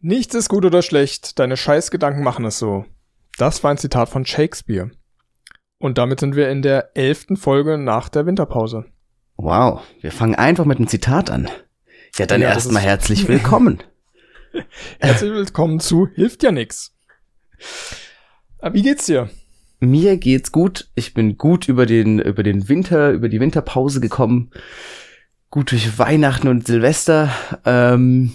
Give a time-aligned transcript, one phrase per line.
[0.00, 2.84] Nichts ist gut oder schlecht, deine Scheißgedanken machen es so.
[3.36, 4.90] Das war ein Zitat von Shakespeare.
[5.78, 8.84] Und damit sind wir in der elften Folge nach der Winterpause.
[9.36, 11.48] Wow, wir fangen einfach mit einem Zitat an.
[12.16, 13.82] Ja, dann Ja, erstmal herzlich willkommen.
[14.98, 16.94] Herzlich willkommen zu Hilft ja nix.
[18.60, 19.28] Ah, Wie geht's dir?
[19.78, 20.88] Mir geht's gut.
[20.94, 24.50] Ich bin gut über den, über den Winter, über die Winterpause gekommen.
[25.50, 27.30] Gut durch Weihnachten und Silvester.
[27.64, 28.32] Ähm,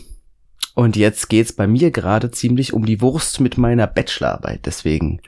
[0.75, 4.65] und jetzt geht's bei mir gerade ziemlich um die Wurst mit meiner Bachelorarbeit.
[4.65, 5.21] Deswegen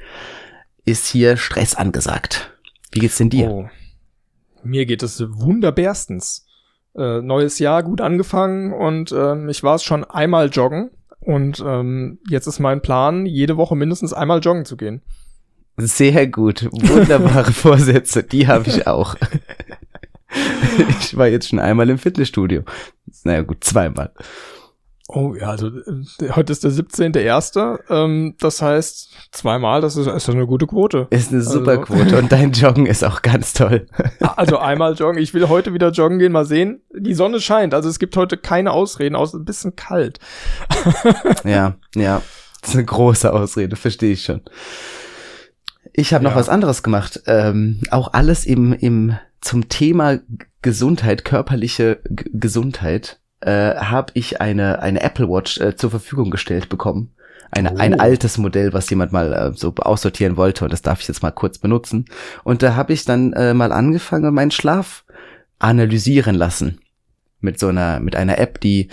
[0.86, 2.52] ist hier Stress angesagt.
[2.92, 3.50] Wie geht's denn dir?
[3.50, 3.70] Oh.
[4.64, 6.48] Mir geht es wunderbärstens.
[6.96, 10.92] Äh, neues Jahr gut angefangen und ähm, ich war es schon einmal joggen.
[11.20, 15.02] Und ähm, jetzt ist mein Plan, jede Woche mindestens einmal joggen zu gehen.
[15.78, 16.70] Sehr gut.
[16.72, 18.24] Wunderbare Vorsätze.
[18.24, 19.16] Die habe ich auch.
[21.00, 22.64] ich war jetzt schon einmal im Fitnessstudio.
[23.24, 24.12] Naja, gut, zweimal.
[25.08, 27.80] Oh ja, also äh, heute ist der 17.1.
[27.92, 31.06] Ähm, das heißt, zweimal, das ist, ist eine gute Quote.
[31.12, 33.86] Ist eine Also- super Quote und dein Joggen ist auch ganz toll.
[34.36, 35.22] Also einmal joggen.
[35.22, 36.82] Ich will heute wieder joggen gehen, mal sehen.
[36.92, 40.20] Die Sonne scheint, also es gibt heute keine Ausreden, außer ein bisschen kalt.
[41.44, 42.22] ja, ja.
[42.62, 44.42] Das ist eine große Ausrede, verstehe ich schon.
[45.94, 46.38] Ich habe noch Ja.
[46.38, 47.22] was anderes gemacht.
[47.28, 50.18] Ähm, auch alles im, im zum Thema
[50.64, 56.70] Gesundheit, körperliche G Gesundheit, äh, habe ich eine, eine Apple Watch äh, zur Verfügung gestellt
[56.70, 57.12] bekommen.
[57.52, 57.78] Eine, Oh.
[57.78, 61.24] Ein altes Modell, was jemand mal äh, so aussortieren wollte und das darf ich jetzt
[61.24, 62.06] mal kurz benutzen.
[62.44, 65.06] Und da habe ich dann äh, mal angefangen, meinen Schlaf
[65.60, 66.80] analysieren lassen.
[67.40, 68.90] Mit so einer, mit einer App, die,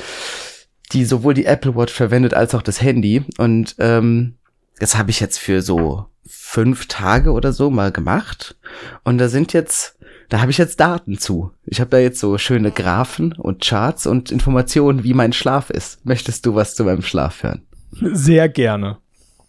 [0.93, 3.25] die sowohl die Apple Watch verwendet als auch das Handy.
[3.39, 4.37] Und ähm,
[4.79, 8.57] das habe ich jetzt für so fünf Tage oder so mal gemacht.
[9.05, 9.99] Und da sind jetzt,
[10.33, 11.51] da habe ich jetzt Daten zu.
[11.67, 16.07] Ich habe da jetzt so schöne Graphen und Charts und Informationen, wie mein Schlaf ist.
[16.07, 17.61] Möchtest du was zu meinem Schlaf hören?
[18.01, 18.97] Sehr gerne.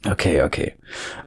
[0.06, 0.73] Okay, okay.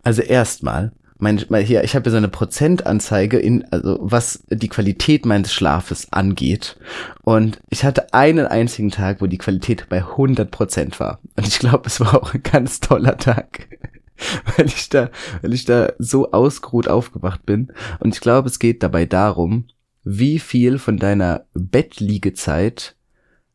[0.02, 4.68] Also erstmal, mein, mein hier, ich habe hier so eine Prozentanzeige in, also was die
[4.68, 6.76] Qualität meines Schlafes angeht.
[7.22, 11.18] Und ich hatte einen einzigen Tag, wo die Qualität bei 100 Prozent war.
[11.34, 13.68] Und ich glaube, es war auch ein ganz toller Tag.
[14.56, 15.10] Weil ich da,
[15.42, 17.72] weil ich da so ausgeruht aufgewacht bin.
[18.00, 19.66] Und ich glaube, es geht dabei darum,
[20.04, 22.96] wie viel von deiner Bettliegezeit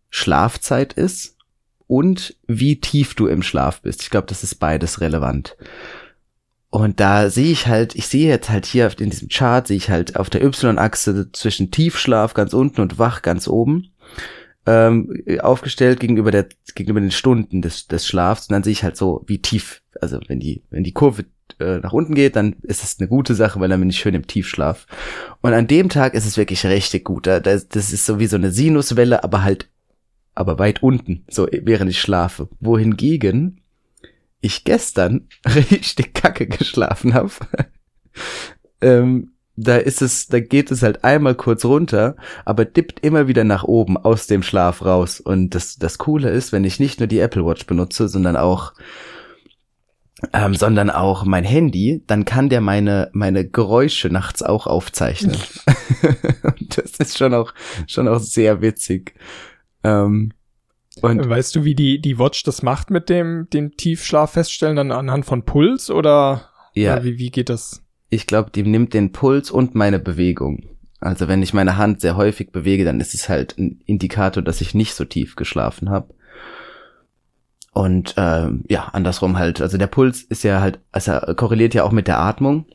[0.10, 1.38] Schlafzeit ist
[1.88, 4.02] und wie tief du im Schlaf bist.
[4.04, 5.56] Ich glaube, das ist beides relevant.
[6.70, 9.90] Und da sehe ich halt, ich sehe jetzt halt hier in diesem Chart, sehe ich
[9.90, 13.92] halt auf der Y-Achse zwischen Tiefschlaf ganz unten und Wach ganz oben,
[14.66, 18.48] ähm, aufgestellt gegenüber der, gegenüber den Stunden des, des Schlafs.
[18.48, 21.26] Und dann sehe ich halt so, wie tief, also wenn die, wenn die Kurve
[21.60, 24.16] äh, nach unten geht, dann ist es eine gute Sache, weil dann bin ich schön
[24.16, 24.86] im Tiefschlaf.
[25.42, 27.28] Und an dem Tag ist es wirklich richtig gut.
[27.28, 29.70] Da, das, das ist so wie so eine Sinuswelle, aber halt,
[30.36, 32.48] aber weit unten, so während ich schlafe.
[32.60, 33.62] Wohingegen
[34.42, 37.32] ich gestern richtig kacke geschlafen habe.
[38.82, 43.44] ähm, da ist es, da geht es halt einmal kurz runter, aber dippt immer wieder
[43.44, 45.20] nach oben aus dem Schlaf raus.
[45.20, 48.74] Und das, das Coole ist, wenn ich nicht nur die Apple Watch benutze, sondern auch
[50.34, 55.38] ähm, sondern auch mein Handy, dann kann der meine meine Geräusche nachts auch aufzeichnen.
[56.74, 57.54] Das ist schon auch
[57.86, 59.14] schon auch sehr witzig.
[59.84, 60.32] Ähm,
[61.02, 64.92] und Weißt du, wie die, die Watch das macht mit dem, dem Tiefschlaf feststellen, dann
[64.92, 67.84] anhand von Puls oder, ja, oder wie, wie geht das?
[68.12, 70.64] Ich glaube, die nimmt den Puls und meine Bewegung.
[71.00, 74.62] Also wenn ich meine Hand sehr häufig bewege, dann ist es halt ein Indikator, dass
[74.62, 76.14] ich nicht so tief geschlafen habe.
[77.74, 79.62] Und ähm, ja, andersrum halt.
[79.62, 82.66] Also der Puls ist ja halt, also er korreliert ja auch mit der Atmung.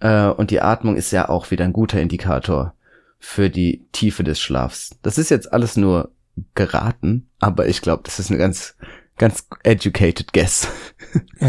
[0.00, 2.72] Äh, und die Atmung ist ja auch wieder ein guter Indikator
[3.18, 4.96] für die Tiefe des Schlafs.
[5.02, 6.10] Das ist jetzt alles nur
[6.54, 8.76] geraten, aber ich glaube, das ist eine ganz,
[9.18, 10.68] ganz educated guess.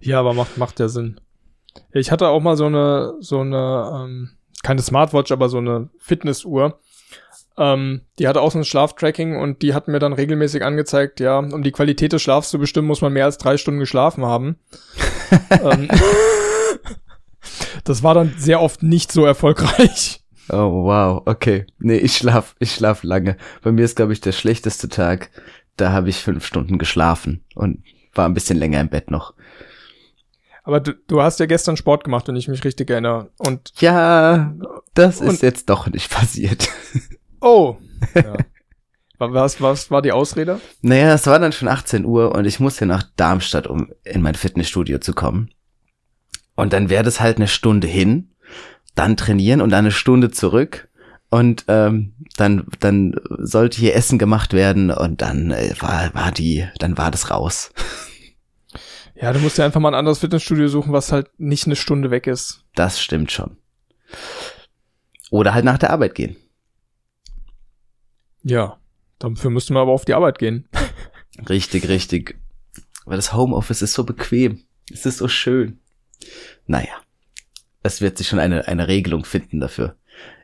[0.00, 1.18] Ja, aber macht, macht ja Sinn.
[1.92, 4.30] Ich hatte auch mal so eine, so eine, ähm,
[4.62, 6.78] keine Smartwatch, aber so eine Fitnessuhr.
[7.56, 11.38] Ähm, die hatte auch so ein Schlaftracking und die hat mir dann regelmäßig angezeigt, ja,
[11.38, 14.56] um die Qualität des Schlafs zu bestimmen, muss man mehr als drei Stunden geschlafen haben.
[15.50, 15.88] ähm,
[17.84, 20.22] das war dann sehr oft nicht so erfolgreich.
[20.50, 21.66] Oh, wow, okay.
[21.78, 23.36] Nee, ich schlaf, ich schlaf lange.
[23.62, 25.30] Bei mir ist, glaube ich, der schlechteste Tag.
[25.76, 27.82] Da habe ich fünf Stunden geschlafen und
[28.14, 29.34] war ein bisschen länger im Bett noch.
[30.68, 33.30] Aber du, du hast ja gestern Sport gemacht, wenn ich mich richtig erinnere.
[33.38, 34.54] Und Ja,
[34.92, 36.68] das Und- ist jetzt doch nicht passiert.
[37.40, 37.76] oh,
[38.14, 38.34] ja.
[39.16, 40.60] Wa- was, was war die Ausrede?
[40.82, 44.34] Naja, es war dann schon 18 Uhr und ich musste nach Darmstadt, um in mein
[44.34, 45.48] Fitnessstudio zu kommen.
[46.54, 48.34] Und dann wäre das halt eine Stunde hin,
[48.94, 50.88] dann trainieren und dann eine Stunde zurück.
[51.30, 56.66] Und ähm, dann, dann sollte hier Essen gemacht werden und dann äh, war, war die,
[56.78, 57.70] dann war das raus.
[59.20, 62.10] Ja, du musst ja einfach mal ein anderes Fitnessstudio suchen, was halt nicht eine Stunde
[62.10, 62.64] weg ist.
[62.74, 63.56] Das stimmt schon.
[65.30, 66.36] Oder halt nach der Arbeit gehen.
[68.42, 68.78] Ja,
[69.18, 70.68] dafür müsste man aber auf die Arbeit gehen.
[71.48, 72.36] Richtig, richtig.
[73.04, 74.62] Weil das Homeoffice ist so bequem.
[74.92, 75.78] Es ist so schön.
[76.66, 76.94] Naja.
[77.82, 79.96] Es wird sich schon eine, eine Regelung finden dafür.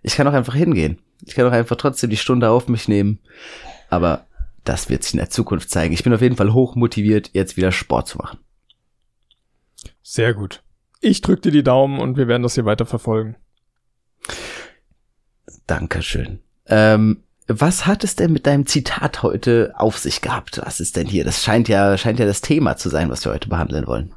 [0.03, 1.01] Ich kann auch einfach hingehen.
[1.25, 3.19] Ich kann auch einfach trotzdem die Stunde auf mich nehmen.
[3.91, 4.27] Aber
[4.65, 5.95] das wird sich in der Zukunft zeigen.
[5.95, 8.39] Ich bin auf jeden Fall hoch motiviert, jetzt wieder Sport zu machen.
[10.07, 10.63] Sehr gut.
[11.01, 13.37] Ich drücke dir die Daumen und wir werden das hier weiter verfolgen.
[15.67, 16.41] Dankeschön.
[16.67, 20.61] Ähm, was hat es denn mit deinem Zitat heute auf sich gehabt?
[20.63, 21.25] Was ist denn hier?
[21.25, 24.15] Das scheint ja, scheint ja das Thema zu sein, was wir heute behandeln wollen.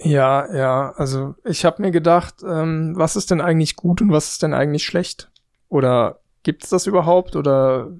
[0.00, 4.32] Ja, ja, also ich habe mir gedacht, ähm, was ist denn eigentlich gut und was
[4.32, 5.30] ist denn eigentlich schlecht?
[5.68, 7.36] Oder gibt's das überhaupt?
[7.36, 7.92] Oder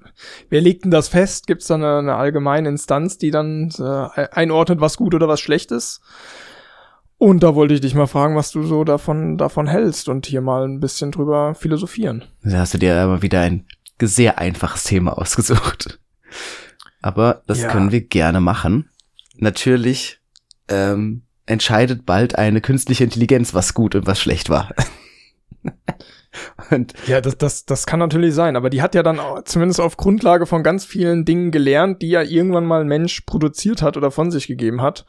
[0.49, 1.47] wer legt denn das fest?
[1.47, 5.71] Gibt's da eine, eine allgemeine Instanz, die dann äh, einordnet, was gut oder was schlecht
[5.71, 6.01] ist?
[7.23, 10.41] Und da wollte ich dich mal fragen, was du so davon, davon hältst und hier
[10.41, 12.25] mal ein bisschen drüber philosophieren.
[12.43, 13.65] Da hast du dir aber wieder ein
[14.01, 16.01] sehr einfaches Thema ausgesucht.
[17.01, 17.69] Aber das ja.
[17.69, 18.89] können wir gerne machen.
[19.37, 20.19] Natürlich
[20.67, 24.71] ähm, entscheidet bald eine künstliche Intelligenz, was gut und was schlecht war.
[26.71, 29.79] und ja, das, das, das kann natürlich sein, aber die hat ja dann auch, zumindest
[29.79, 33.95] auf Grundlage von ganz vielen Dingen gelernt, die ja irgendwann mal ein Mensch produziert hat
[33.95, 35.05] oder von sich gegeben hat.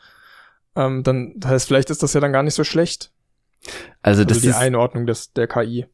[0.76, 3.10] Ähm, dann das heißt, vielleicht ist das ja dann gar nicht so schlecht.
[4.02, 5.86] Also, das also die ist Einordnung des der KI.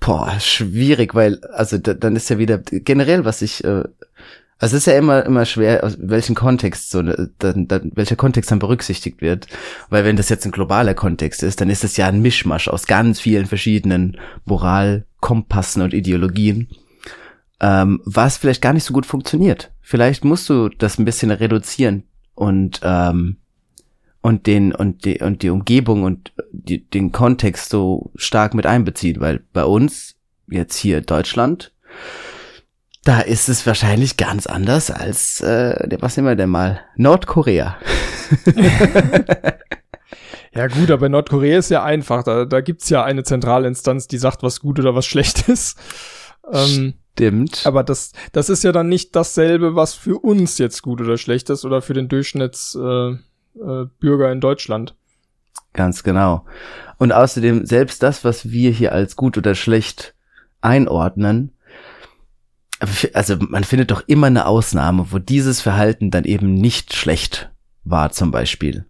[0.00, 3.84] Boah, schwierig, weil, also da, dann ist ja wieder generell, was ich, äh,
[4.58, 8.50] also es ist ja immer, immer schwer, aus welchem Kontext so, dann, dann, welcher Kontext
[8.50, 9.46] dann berücksichtigt wird.
[9.88, 12.86] Weil wenn das jetzt ein globaler Kontext ist, dann ist es ja ein Mischmasch aus
[12.86, 16.68] ganz vielen verschiedenen Moralkompassen und Ideologien,
[17.60, 19.72] ähm, was vielleicht gar nicht so gut funktioniert.
[19.80, 22.04] Vielleicht musst du das ein bisschen reduzieren
[22.34, 23.39] und, ähm,
[24.22, 29.20] und den und die und die Umgebung und die, den Kontext so stark mit einbeziehen,
[29.20, 30.16] weil bei uns
[30.48, 31.72] jetzt hier Deutschland,
[33.04, 37.76] da ist es wahrscheinlich ganz anders als äh, was nehmen wir denn mal Nordkorea.
[40.54, 42.22] ja gut, aber Nordkorea ist ja einfach.
[42.22, 45.78] Da, da gibt's ja eine zentrale Instanz, die sagt, was gut oder was schlecht ist.
[46.52, 47.66] Ähm, Stimmt.
[47.66, 51.50] Aber das, das ist ja dann nicht dasselbe, was für uns jetzt gut oder schlecht
[51.50, 53.16] ist oder für den Durchschnitts äh,
[53.54, 54.94] äh, Bürger in Deutschland.
[55.72, 56.44] Ganz genau.
[56.98, 60.14] Und außerdem, selbst das, was wir hier als gut oder schlecht
[60.60, 61.52] einordnen,
[63.12, 67.50] also man findet doch immer eine Ausnahme, wo dieses Verhalten dann eben nicht schlecht
[67.84, 68.86] war, zum Beispiel.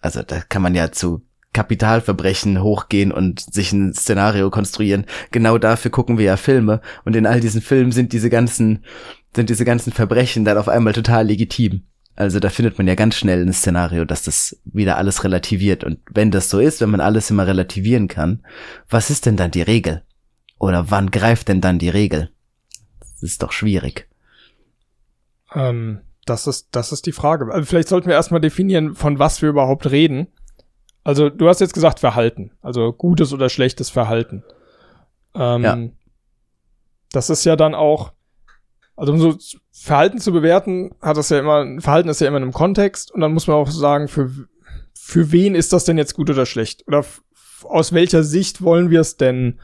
[0.00, 1.22] Also da kann man ja zu
[1.52, 5.06] Kapitalverbrechen hochgehen und sich ein Szenario konstruieren.
[5.32, 8.84] Genau dafür gucken wir ja Filme und in all diesen Filmen sind diese ganzen
[9.34, 11.82] sind diese ganzen Verbrechen dann auf einmal total legitim.
[12.16, 15.84] Also da findet man ja ganz schnell ein Szenario, dass das wieder alles relativiert.
[15.84, 18.44] Und wenn das so ist, wenn man alles immer relativieren kann,
[18.88, 20.02] was ist denn dann die Regel?
[20.58, 22.30] Oder wann greift denn dann die Regel?
[23.00, 24.08] Das ist doch schwierig.
[25.54, 27.52] Ähm, das ist, das ist die Frage.
[27.52, 30.28] Also vielleicht sollten wir erstmal definieren, von was wir überhaupt reden.
[31.02, 34.44] Also du hast jetzt gesagt Verhalten, also gutes oder schlechtes Verhalten.
[35.34, 35.78] Ähm, ja.
[37.12, 38.12] Das ist ja dann auch,
[39.00, 39.38] also um so
[39.72, 43.22] Verhalten zu bewerten, hat das ja immer, Verhalten ist ja immer in einem Kontext und
[43.22, 44.30] dann muss man auch sagen, für,
[44.92, 46.86] für wen ist das denn jetzt gut oder schlecht?
[46.86, 47.06] Oder
[47.64, 49.58] aus welcher Sicht wollen wir es denn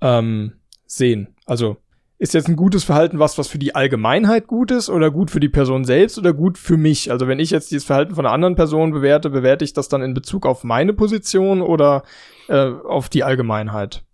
[0.00, 0.52] ähm,
[0.86, 1.34] sehen?
[1.46, 1.78] Also
[2.18, 5.40] ist jetzt ein gutes Verhalten was, was für die Allgemeinheit gut ist oder gut für
[5.40, 7.10] die Person selbst oder gut für mich?
[7.10, 10.02] Also wenn ich jetzt dieses Verhalten von einer anderen Person bewerte, bewerte ich das dann
[10.02, 12.04] in Bezug auf meine Position oder
[12.48, 14.04] äh, auf die Allgemeinheit?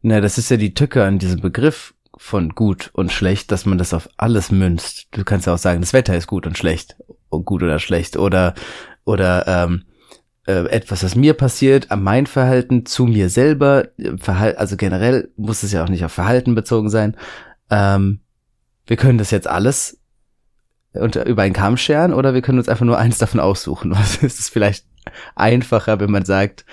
[0.00, 1.92] Na, das ist ja die Tücke an diesem Begriff
[2.26, 5.06] von gut und schlecht, dass man das auf alles münzt.
[5.12, 6.96] Du kannst ja auch sagen, das Wetter ist gut und schlecht,
[7.30, 8.54] gut oder schlecht, oder
[9.04, 9.84] oder ähm,
[10.46, 15.62] äh, etwas, was mir passiert, an mein Verhalten zu mir selber, Verhal also generell muss
[15.62, 17.16] es ja auch nicht auf Verhalten bezogen sein.
[17.70, 18.20] Ähm,
[18.86, 20.00] wir können das jetzt alles
[20.92, 23.90] unter, über einen Kamm scheren oder wir können uns einfach nur eins davon aussuchen.
[23.94, 24.84] Was ist es vielleicht
[25.36, 26.64] einfacher, wenn man sagt,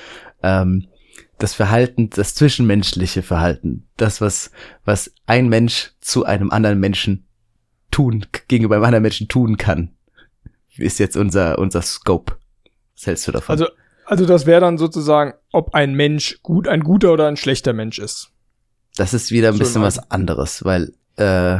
[0.41, 0.87] ähm,
[1.37, 4.51] das Verhalten, das zwischenmenschliche Verhalten, das, was,
[4.85, 7.25] was ein Mensch zu einem anderen Menschen
[7.91, 9.91] tun, gegenüber einem anderen Menschen tun kann,
[10.77, 12.37] ist jetzt unser, unser Scope.
[12.95, 13.53] Was hältst du davon?
[13.53, 13.67] Also,
[14.05, 17.99] also das wäre dann sozusagen, ob ein Mensch gut, ein guter oder ein schlechter Mensch
[17.99, 18.31] ist.
[18.95, 21.59] Das ist wieder ein so bisschen was anderes, weil, äh,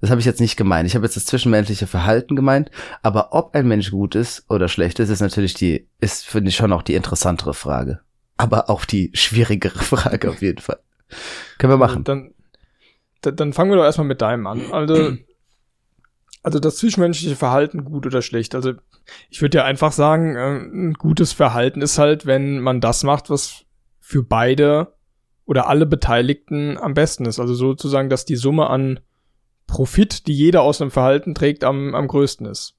[0.00, 0.88] das habe ich jetzt nicht gemeint.
[0.88, 2.70] Ich habe jetzt das zwischenmenschliche Verhalten gemeint,
[3.02, 6.56] aber ob ein Mensch gut ist oder schlecht ist, ist natürlich die, ist, finde ich,
[6.56, 8.00] schon auch die interessantere Frage
[8.42, 10.80] aber auch die schwierigere Frage auf jeden Fall.
[11.58, 12.04] Können wir machen.
[12.04, 12.34] Dann,
[13.20, 14.72] dann, fangen wir doch erstmal mit deinem an.
[14.72, 15.16] Also,
[16.42, 18.54] also das zwischenmenschliche Verhalten gut oder schlecht.
[18.54, 18.72] Also
[19.30, 23.30] ich würde ja einfach sagen, äh, ein gutes Verhalten ist halt, wenn man das macht,
[23.30, 23.64] was
[24.00, 24.94] für beide
[25.44, 27.38] oder alle Beteiligten am besten ist.
[27.38, 29.00] Also sozusagen, dass die Summe an
[29.66, 32.74] Profit, die jeder aus einem Verhalten trägt, am, am größten ist.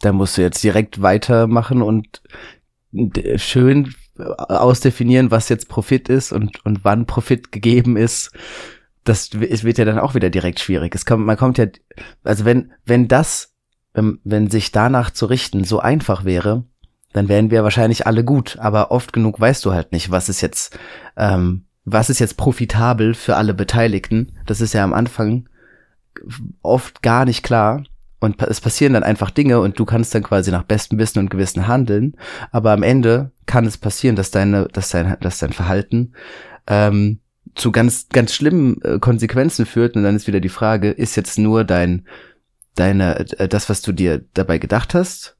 [0.00, 2.22] Da musst du jetzt direkt weitermachen und
[3.36, 8.30] schön ausdefinieren, was jetzt Profit ist und, und wann Profit gegeben ist.
[9.04, 10.94] Das es wird ja dann auch wieder direkt schwierig.
[10.94, 11.66] Es kommt, man kommt ja,
[12.22, 13.54] also wenn, wenn das,
[13.94, 16.64] wenn, wenn sich danach zu richten so einfach wäre,
[17.12, 18.58] dann wären wir wahrscheinlich alle gut.
[18.58, 20.78] Aber oft genug weißt du halt nicht, was ist jetzt,
[21.16, 24.38] ähm, was ist jetzt profitabel für alle Beteiligten.
[24.46, 25.48] Das ist ja am Anfang
[26.62, 27.82] oft gar nicht klar.
[28.22, 31.28] Und es passieren dann einfach Dinge und du kannst dann quasi nach bestem Wissen und
[31.28, 32.14] Gewissen handeln.
[32.52, 36.12] Aber am Ende kann es passieren, dass deine, dass dein, dass dein Verhalten
[36.68, 37.18] ähm,
[37.56, 39.96] zu ganz, ganz schlimmen äh, Konsequenzen führt.
[39.96, 42.06] Und dann ist wieder die Frage, ist jetzt nur dein,
[42.76, 45.36] deine, äh, das, was du dir dabei gedacht hast,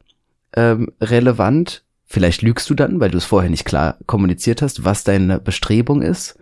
[0.57, 1.85] ähm, relevant?
[2.05, 6.03] Vielleicht lügst du dann, weil du es vorher nicht klar kommuniziert hast, was deine Bestrebung
[6.03, 6.37] ist.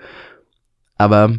[0.97, 1.37] Aber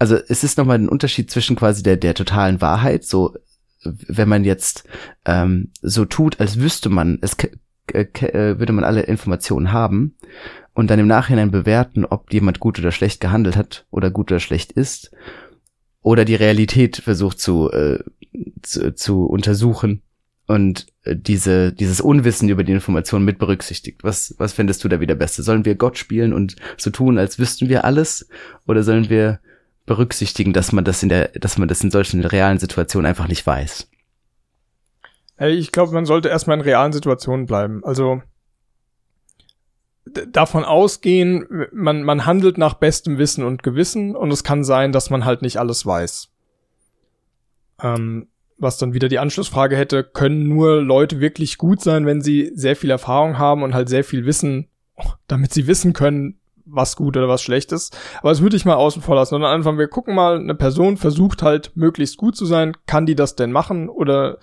[0.00, 3.36] also es ist nochmal ein Unterschied zwischen quasi der, der totalen Wahrheit, so
[3.84, 4.84] wenn man jetzt
[5.24, 7.36] ähm, so tut, als wüsste man, es
[7.92, 10.16] äh, würde man alle Informationen haben
[10.72, 14.40] und dann im Nachhinein bewerten, ob jemand gut oder schlecht gehandelt hat oder gut oder
[14.40, 15.12] schlecht ist
[16.02, 17.98] oder die Realität versucht zu, äh,
[18.62, 20.02] zu, zu untersuchen
[20.46, 24.04] und äh, diese, dieses Unwissen über die Information mit berücksichtigt.
[24.04, 25.42] Was, was findest du da wieder Beste?
[25.42, 28.28] Sollen wir Gott spielen und so tun, als wüssten wir alles?
[28.66, 29.40] Oder sollen wir
[29.86, 33.46] berücksichtigen, dass man das in der, dass man das in solchen realen Situationen einfach nicht
[33.46, 33.88] weiß.
[35.40, 37.84] Ich glaube, man sollte erstmal in realen Situationen bleiben.
[37.84, 38.22] Also
[40.06, 45.10] davon ausgehen, man, man handelt nach bestem Wissen und Gewissen und es kann sein, dass
[45.10, 46.28] man halt nicht alles weiß.
[47.82, 52.52] Ähm, was dann wieder die Anschlussfrage hätte, können nur Leute wirklich gut sein, wenn sie
[52.54, 54.68] sehr viel Erfahrung haben und halt sehr viel wissen,
[55.26, 57.96] damit sie wissen können, was gut oder was schlecht ist.
[58.20, 59.30] Aber das würde ich mal außen vor lassen.
[59.30, 62.76] Sondern einfach, wir gucken mal, eine Person versucht halt möglichst gut zu sein.
[62.86, 63.88] Kann die das denn machen?
[63.88, 64.38] Oder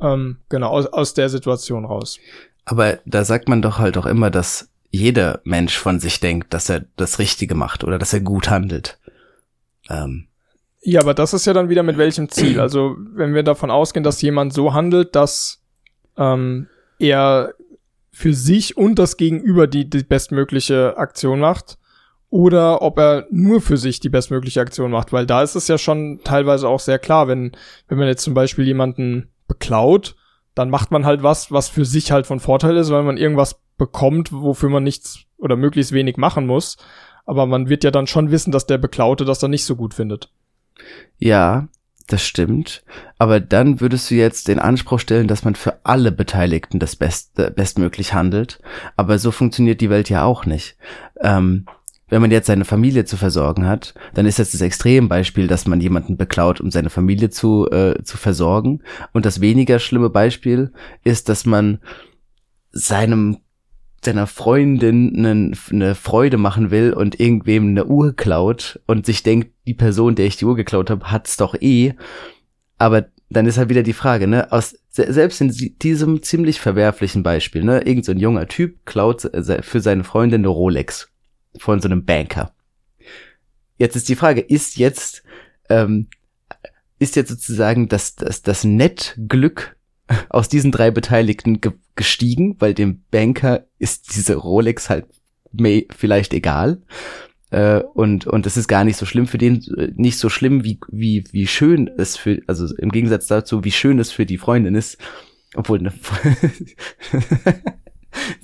[0.00, 2.18] ähm, genau, aus, aus der Situation raus.
[2.64, 6.68] Aber da sagt man doch halt auch immer, dass jeder Mensch von sich denkt, dass
[6.68, 8.98] er das Richtige macht oder dass er gut handelt.
[9.88, 10.26] Ähm.
[10.82, 12.58] Ja, aber das ist ja dann wieder mit welchem Ziel.
[12.58, 15.62] Also wenn wir davon ausgehen, dass jemand so handelt, dass
[16.16, 16.68] ähm,
[16.98, 17.54] er
[18.20, 21.78] für sich und das Gegenüber die, die bestmögliche Aktion macht
[22.28, 25.78] oder ob er nur für sich die bestmögliche Aktion macht, weil da ist es ja
[25.78, 27.52] schon teilweise auch sehr klar, wenn,
[27.88, 30.16] wenn man jetzt zum Beispiel jemanden beklaut,
[30.54, 33.58] dann macht man halt was, was für sich halt von Vorteil ist, weil man irgendwas
[33.78, 36.76] bekommt, wofür man nichts oder möglichst wenig machen muss.
[37.24, 39.94] Aber man wird ja dann schon wissen, dass der Beklaute das dann nicht so gut
[39.94, 40.30] findet.
[41.16, 41.68] Ja,
[42.12, 42.82] das stimmt.
[43.18, 47.38] Aber dann würdest du jetzt den Anspruch stellen, dass man für alle Beteiligten das Best,
[47.38, 48.60] äh, bestmöglich handelt.
[48.96, 50.76] Aber so funktioniert die Welt ja auch nicht.
[51.20, 51.66] Ähm,
[52.08, 55.80] wenn man jetzt seine Familie zu versorgen hat, dann ist das das Extrembeispiel, dass man
[55.80, 58.82] jemanden beklaut, um seine Familie zu, äh, zu versorgen.
[59.12, 60.72] Und das weniger schlimme Beispiel
[61.04, 61.78] ist, dass man
[62.72, 63.38] seinem
[64.04, 69.52] seiner Freundin eine, eine Freude machen will und irgendwem eine Uhr klaut und sich denkt,
[69.66, 71.94] die Person, der ich die Uhr geklaut habe, hat's doch eh.
[72.78, 77.62] Aber dann ist halt wieder die Frage, ne, aus, selbst in diesem ziemlich verwerflichen Beispiel,
[77.62, 79.30] ne, irgend so ein junger Typ klaut
[79.60, 81.08] für seine Freundin eine Rolex
[81.58, 82.52] von so einem Banker.
[83.76, 85.22] Jetzt ist die Frage, ist jetzt,
[85.68, 86.08] ähm,
[86.98, 89.76] ist jetzt sozusagen das, das, das Nettglück
[90.28, 95.06] aus diesen drei Beteiligten ge gestiegen, weil dem Banker ist diese Rolex halt
[95.90, 96.80] vielleicht egal.
[97.50, 100.64] Äh, und, und es ist gar nicht so schlimm für den, äh, nicht so schlimm,
[100.64, 104.38] wie, wie, wie schön es für, also im Gegensatz dazu, wie schön es für die
[104.38, 104.98] Freundin ist.
[105.54, 105.92] Obwohl, ne,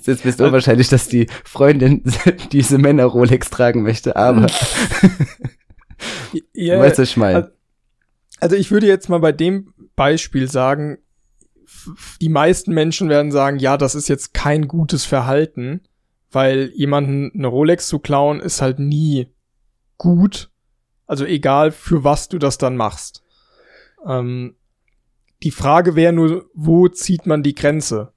[0.03, 2.03] Jetzt bist du unwahrscheinlich, dass die Freundin
[2.51, 4.47] diese Männer-Rolex tragen möchte, aber
[6.53, 7.51] ja, weißt du, ich meine.
[8.39, 10.99] Also ich würde jetzt mal bei dem Beispiel sagen,
[12.21, 15.81] die meisten Menschen werden sagen, ja, das ist jetzt kein gutes Verhalten,
[16.31, 19.27] weil jemanden eine Rolex zu klauen ist halt nie
[19.97, 20.49] gut.
[21.05, 23.23] Also egal, für was du das dann machst.
[24.05, 24.55] Ähm,
[25.43, 28.11] die Frage wäre nur, wo zieht man die Grenze?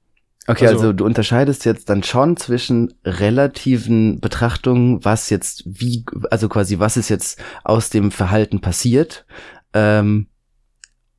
[0.46, 6.48] Okay, also, also, du unterscheidest jetzt dann schon zwischen relativen Betrachtungen, was jetzt wie, also
[6.48, 9.26] quasi was ist jetzt aus dem Verhalten passiert,
[9.74, 10.26] ähm,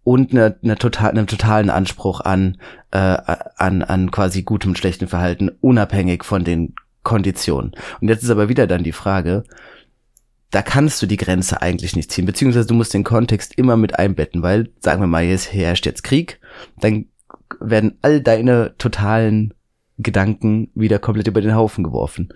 [0.03, 2.57] und eine, eine total, einem totalen Anspruch an,
[2.91, 7.71] äh, an, an quasi gutem, schlechten Verhalten, unabhängig von den Konditionen.
[7.99, 9.43] Und jetzt ist aber wieder dann die Frage,
[10.51, 13.97] da kannst du die Grenze eigentlich nicht ziehen, beziehungsweise du musst den Kontext immer mit
[13.97, 16.39] einbetten, weil, sagen wir mal, jetzt herrscht jetzt Krieg,
[16.79, 17.05] dann
[17.59, 19.53] werden all deine totalen
[19.97, 22.33] Gedanken wieder komplett über den Haufen geworfen.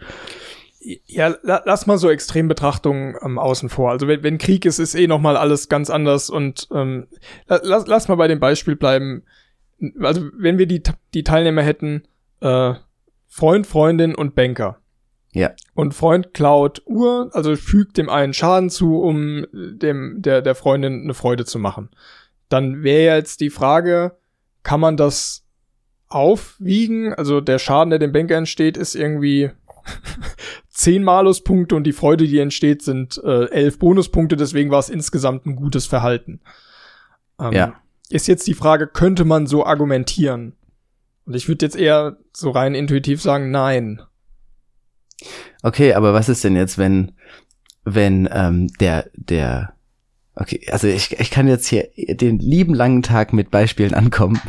[1.08, 3.89] Ja, lass mal so Extrembetrachtungen ähm, außen vor.
[3.89, 7.08] Also wenn, wenn Krieg ist, ist eh noch mal alles ganz anders und ähm,
[7.48, 9.24] lass, lass mal bei dem Beispiel bleiben.
[10.00, 10.84] Also wenn wir die,
[11.15, 12.04] die Teilnehmer hätten,
[12.42, 12.75] äh,
[13.27, 14.77] Freund, Freundin und Banker.
[15.34, 15.51] Ja.
[15.74, 21.01] Und Freund klaut Uhr, also fügt dem einen Schaden zu, um dem der der Freundin
[21.01, 21.89] eine Freude zu machen.
[22.48, 24.18] Dann wäre jetzt die Frage,
[24.63, 25.44] kann man das
[26.08, 27.13] aufwiegen?
[27.13, 29.51] Also der Schaden, der dem Banker entsteht, ist irgendwie
[30.75, 34.36] zehn Maluspunkte und die Freude, die entsteht, sind äh, elf Bonuspunkte.
[34.36, 36.41] Deswegen war es insgesamt ein gutes Verhalten.
[37.39, 37.75] Ähm, ja.
[38.10, 40.53] Ist jetzt die Frage, könnte man so argumentieren?
[41.25, 44.01] Und ich würde jetzt eher so rein intuitiv sagen, nein.
[45.63, 47.13] Okay, aber was ist denn jetzt, wenn,
[47.86, 49.75] wenn ähm, der, der
[50.38, 54.39] Okay, also ich, ich kann jetzt hier den lieben langen Tag mit Beispielen ankommen.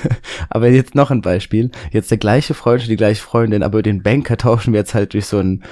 [0.50, 1.72] aber jetzt noch ein Beispiel.
[1.90, 5.26] Jetzt der gleiche Freund, die gleiche Freundin, aber den Banker tauschen wir jetzt halt durch
[5.26, 5.64] so ein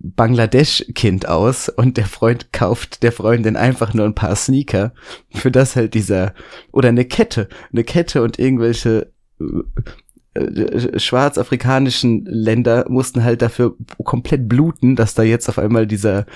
[0.00, 4.92] Bangladesch-Kind aus und der Freund kauft der Freundin einfach nur ein paar Sneaker,
[5.30, 6.34] für das halt dieser,
[6.72, 14.48] oder eine Kette, eine Kette und irgendwelche äh, äh, schwarzafrikanischen Länder mussten halt dafür komplett
[14.48, 16.26] bluten, dass da jetzt auf einmal dieser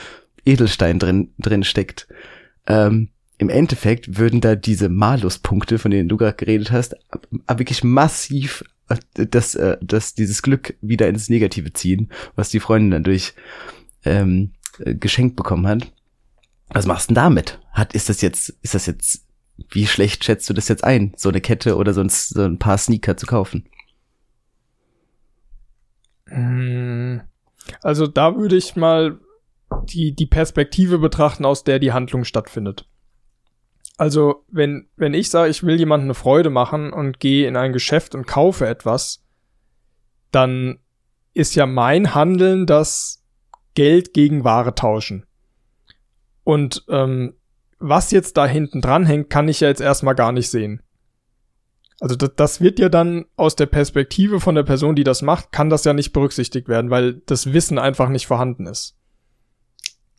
[0.48, 2.08] Edelstein drin, drin steckt.
[2.66, 6.96] Ähm, Im Endeffekt würden da diese Maluspunkte, von denen du gerade geredet hast,
[7.46, 12.90] wirklich massiv äh, das, äh, das, dieses Glück wieder ins Negative ziehen, was die Freundin
[12.90, 13.34] dann durch
[14.04, 15.92] ähm, äh, geschenkt bekommen hat.
[16.70, 17.60] Was machst du denn damit?
[17.72, 19.24] Hat, ist das jetzt, ist das jetzt,
[19.70, 22.58] wie schlecht schätzt du das jetzt ein, so eine Kette oder so ein, so ein
[22.58, 23.66] paar Sneaker zu kaufen?
[26.26, 27.22] Hm,
[27.82, 29.18] also da würde ich mal
[29.84, 32.88] die, die Perspektive betrachten, aus der die Handlung stattfindet.
[33.96, 37.72] Also, wenn, wenn ich sage, ich will jemandem eine Freude machen und gehe in ein
[37.72, 39.25] Geschäft und kaufe etwas,
[40.30, 40.78] dann
[41.35, 43.24] ist ja mein Handeln das
[43.74, 45.26] Geld gegen Ware tauschen.
[46.44, 47.35] Und ähm,
[47.78, 50.83] was jetzt da hinten dran hängt, kann ich ja jetzt erstmal gar nicht sehen.
[52.00, 55.52] Also das, das wird ja dann aus der Perspektive von der Person, die das macht,
[55.52, 58.96] kann das ja nicht berücksichtigt werden, weil das Wissen einfach nicht vorhanden ist.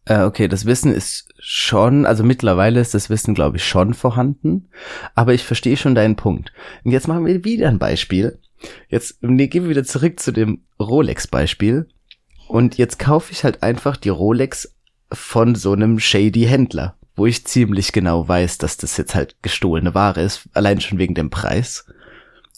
[0.10, 4.68] Äh, okay, das Wissen ist schon, also mittlerweile ist das Wissen, glaube ich, schon vorhanden.
[5.14, 6.52] Aber ich verstehe schon deinen Punkt.
[6.84, 8.40] Und jetzt machen wir wieder ein Beispiel.
[8.90, 11.88] Jetzt nee, gehen wir wieder zurück zu dem Rolex-Beispiel.
[12.48, 14.76] Und jetzt kaufe ich halt einfach die Rolex
[15.12, 19.94] von so einem shady Händler, wo ich ziemlich genau weiß, dass das jetzt halt gestohlene
[19.94, 21.86] Ware ist, allein schon wegen dem Preis.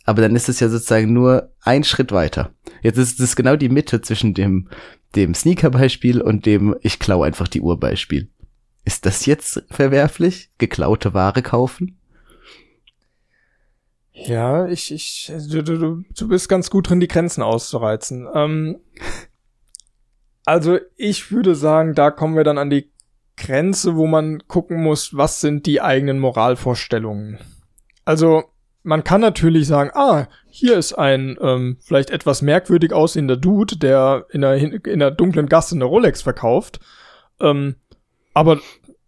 [0.06, 2.52] Aber dann ist es ja sozusagen nur ein Schritt weiter.
[2.82, 4.70] Jetzt ist es genau die Mitte zwischen dem
[5.16, 8.30] dem Sneaker-Beispiel und dem Ich klau einfach die Uhr-Beispiel.
[8.84, 10.50] Ist das jetzt verwerflich?
[10.58, 11.98] Geklaute Ware kaufen?
[14.14, 18.28] Ja, ich, ich, du, du, du bist ganz gut drin, die Grenzen auszureizen.
[18.34, 18.80] Ähm,
[20.46, 22.92] also ich würde sagen, da kommen wir dann an die
[23.38, 27.40] Grenze, wo man gucken muss, was sind die eigenen Moralvorstellungen.
[28.06, 28.44] Also
[28.84, 34.26] man kann natürlich sagen, ah, hier ist ein ähm, vielleicht etwas merkwürdig aussehender Dude, der
[34.32, 36.80] in einer, in einer dunklen Gasse eine Rolex verkauft.
[37.40, 37.76] Ähm,
[38.34, 38.60] aber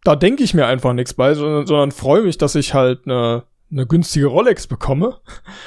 [0.04, 3.44] da denke ich mir einfach nichts bei, sondern, sondern freue mich, dass ich halt eine,
[3.72, 5.18] eine günstige Rolex bekomme.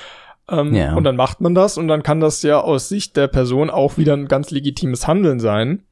[0.51, 0.95] ähm, ja.
[0.95, 3.99] Und dann macht man das und dann kann das ja aus Sicht der Person auch
[3.99, 5.83] wieder ein ganz legitimes Handeln sein.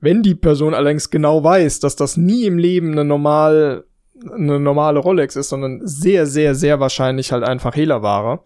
[0.00, 3.84] Wenn die Person allerdings genau weiß, dass das nie im Leben eine normal
[4.24, 8.40] eine normale Rolex ist, sondern sehr, sehr, sehr wahrscheinlich halt einfach Hehlerware,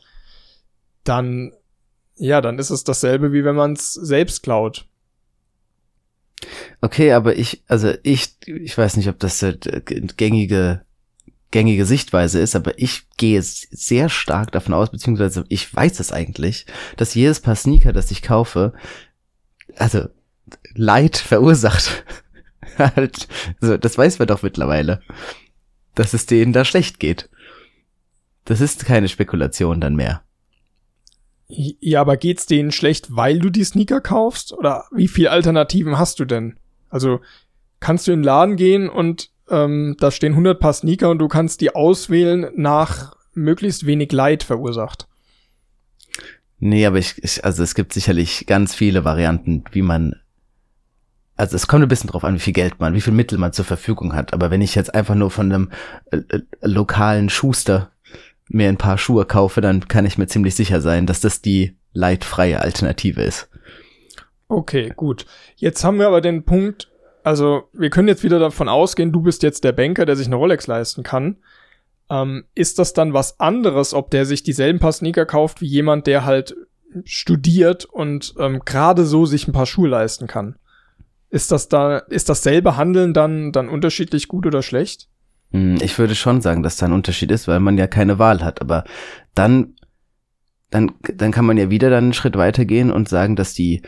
[1.04, 1.52] dann,
[2.16, 4.86] ja, dann ist es dasselbe, wie wenn man es selbst klaut.
[6.80, 10.82] Okay, aber ich, also ich, ich weiß nicht, ob das eine gängige,
[11.50, 16.66] gängige Sichtweise ist, aber ich gehe sehr stark davon aus, beziehungsweise ich weiß es eigentlich,
[16.96, 18.74] dass jedes Paar Sneaker, das ich kaufe,
[19.76, 20.08] also
[20.74, 22.04] Leid verursacht.
[22.78, 23.28] halt,
[23.60, 25.00] also das weiß man doch mittlerweile
[25.94, 27.28] dass es denen da schlecht geht.
[28.44, 30.22] Das ist keine Spekulation dann mehr.
[31.46, 34.52] Ja, aber geht's denen schlecht, weil du die Sneaker kaufst?
[34.52, 36.58] Oder wie viele Alternativen hast du denn?
[36.88, 37.20] Also
[37.80, 41.28] kannst du in den Laden gehen und ähm, da stehen 100 Paar Sneaker und du
[41.28, 45.06] kannst die auswählen nach möglichst wenig Leid verursacht.
[46.58, 50.14] Nee, aber ich, ich also es gibt sicherlich ganz viele Varianten, wie man
[51.36, 53.52] also es kommt ein bisschen drauf an, wie viel Geld man, wie viel Mittel man
[53.52, 54.32] zur Verfügung hat.
[54.32, 55.70] Aber wenn ich jetzt einfach nur von einem
[56.10, 57.90] äh, äh, lokalen Schuster
[58.48, 61.76] mir ein paar Schuhe kaufe, dann kann ich mir ziemlich sicher sein, dass das die
[61.92, 63.48] leidfreie Alternative ist.
[64.48, 65.26] Okay, gut.
[65.56, 66.90] Jetzt haben wir aber den Punkt,
[67.22, 70.36] also wir können jetzt wieder davon ausgehen, du bist jetzt der Banker, der sich eine
[70.36, 71.38] Rolex leisten kann.
[72.10, 76.06] Ähm, ist das dann was anderes, ob der sich dieselben paar Sneaker kauft wie jemand,
[76.06, 76.54] der halt
[77.04, 80.56] studiert und ähm, gerade so sich ein paar Schuhe leisten kann?
[81.30, 85.08] Ist das da, ist dasselbe Handeln dann, dann unterschiedlich gut oder schlecht?
[85.52, 88.42] Hm, ich würde schon sagen, dass da ein Unterschied ist, weil man ja keine Wahl
[88.42, 88.60] hat.
[88.60, 88.84] Aber
[89.34, 89.74] dann,
[90.70, 93.82] dann, dann kann man ja wieder dann einen Schritt weitergehen und sagen, dass die,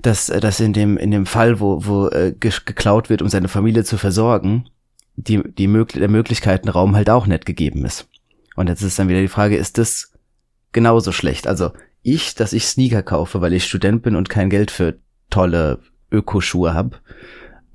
[0.00, 3.84] dass, dass in dem, in dem Fall, wo, wo äh, geklaut wird, um seine Familie
[3.84, 4.68] zu versorgen,
[5.16, 8.08] die, die möglich der Möglichkeitenraum halt auch nicht gegeben ist.
[8.56, 10.12] Und jetzt ist dann wieder die Frage, ist das
[10.72, 11.46] genauso schlecht?
[11.46, 14.98] Also ich, dass ich Sneaker kaufe, weil ich Student bin und kein Geld für
[15.30, 15.78] tolle
[16.10, 16.98] Ökoschuhe habe,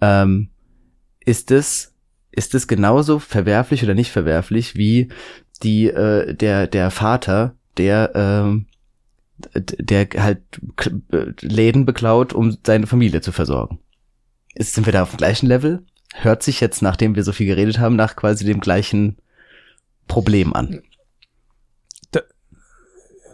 [0.02, 0.50] ähm,
[1.26, 1.94] ist das
[2.38, 5.10] ist das genauso verwerflich oder nicht verwerflich wie
[5.64, 8.68] die äh, der der Vater, der ähm,
[9.54, 10.42] der halt
[11.42, 13.80] Läden beklaut, um seine Familie zu versorgen.
[14.56, 15.84] Ist, sind wir da auf dem gleichen Level?
[16.14, 19.18] hört sich jetzt, nachdem wir so viel geredet haben, nach quasi dem gleichen
[20.08, 20.82] Problem an.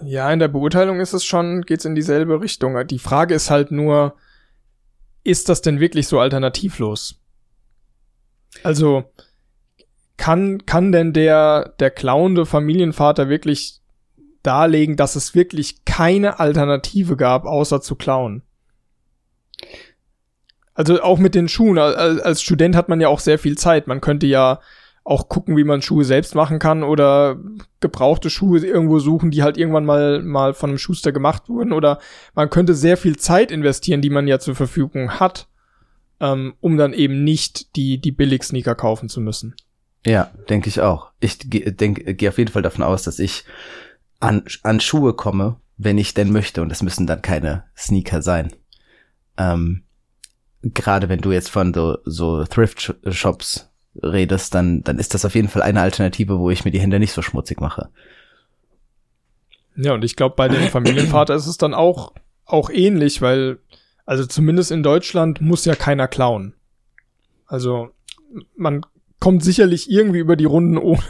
[0.06, 2.76] Ja, in der Beurteilung ist es schon, geht's in dieselbe Richtung.
[2.88, 4.18] Die Frage ist halt nur,
[5.24, 7.22] ist das denn wirklich so alternativlos?
[8.62, 9.06] Also,
[10.18, 13.82] kann, kann denn der, der clownende Familienvater wirklich
[14.44, 18.44] darlegen, dass es wirklich keine Alternative gab, außer zu klauen?
[20.76, 21.78] Also auch mit den Schuhen.
[21.78, 23.88] Als Student hat man ja auch sehr viel Zeit.
[23.88, 24.60] Man könnte ja
[25.04, 27.38] auch gucken, wie man Schuhe selbst machen kann oder
[27.80, 31.74] gebrauchte Schuhe irgendwo suchen, die halt irgendwann mal, mal von einem Schuster gemacht wurden.
[31.74, 32.00] Oder
[32.34, 35.48] man könnte sehr viel Zeit investieren, die man ja zur Verfügung hat,
[36.20, 39.56] ähm, um dann eben nicht die, die Billig-Sneaker kaufen zu müssen.
[40.06, 41.12] Ja, denke ich auch.
[41.20, 43.46] Ich denke, gehe auf jeden Fall davon aus, dass ich
[44.20, 46.62] an, an Schuhe komme, wenn ich denn möchte.
[46.62, 48.54] Und das müssen dann keine Sneaker sein.
[49.38, 49.84] Ähm,
[50.62, 53.70] gerade wenn du jetzt von so, so Thrift-Shops
[54.02, 57.00] redest, dann, dann ist das auf jeden Fall eine Alternative, wo ich mir die Hände
[57.00, 57.90] nicht so schmutzig mache.
[59.76, 62.14] Ja, und ich glaube, bei dem Familienvater ist es dann auch,
[62.46, 63.60] auch ähnlich, weil,
[64.06, 66.54] also zumindest in Deutschland muss ja keiner klauen.
[67.46, 67.90] Also,
[68.56, 68.86] man
[69.20, 71.04] kommt sicherlich irgendwie über die Runden ohne,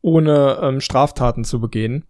[0.00, 2.04] ohne ähm, Straftaten zu begehen.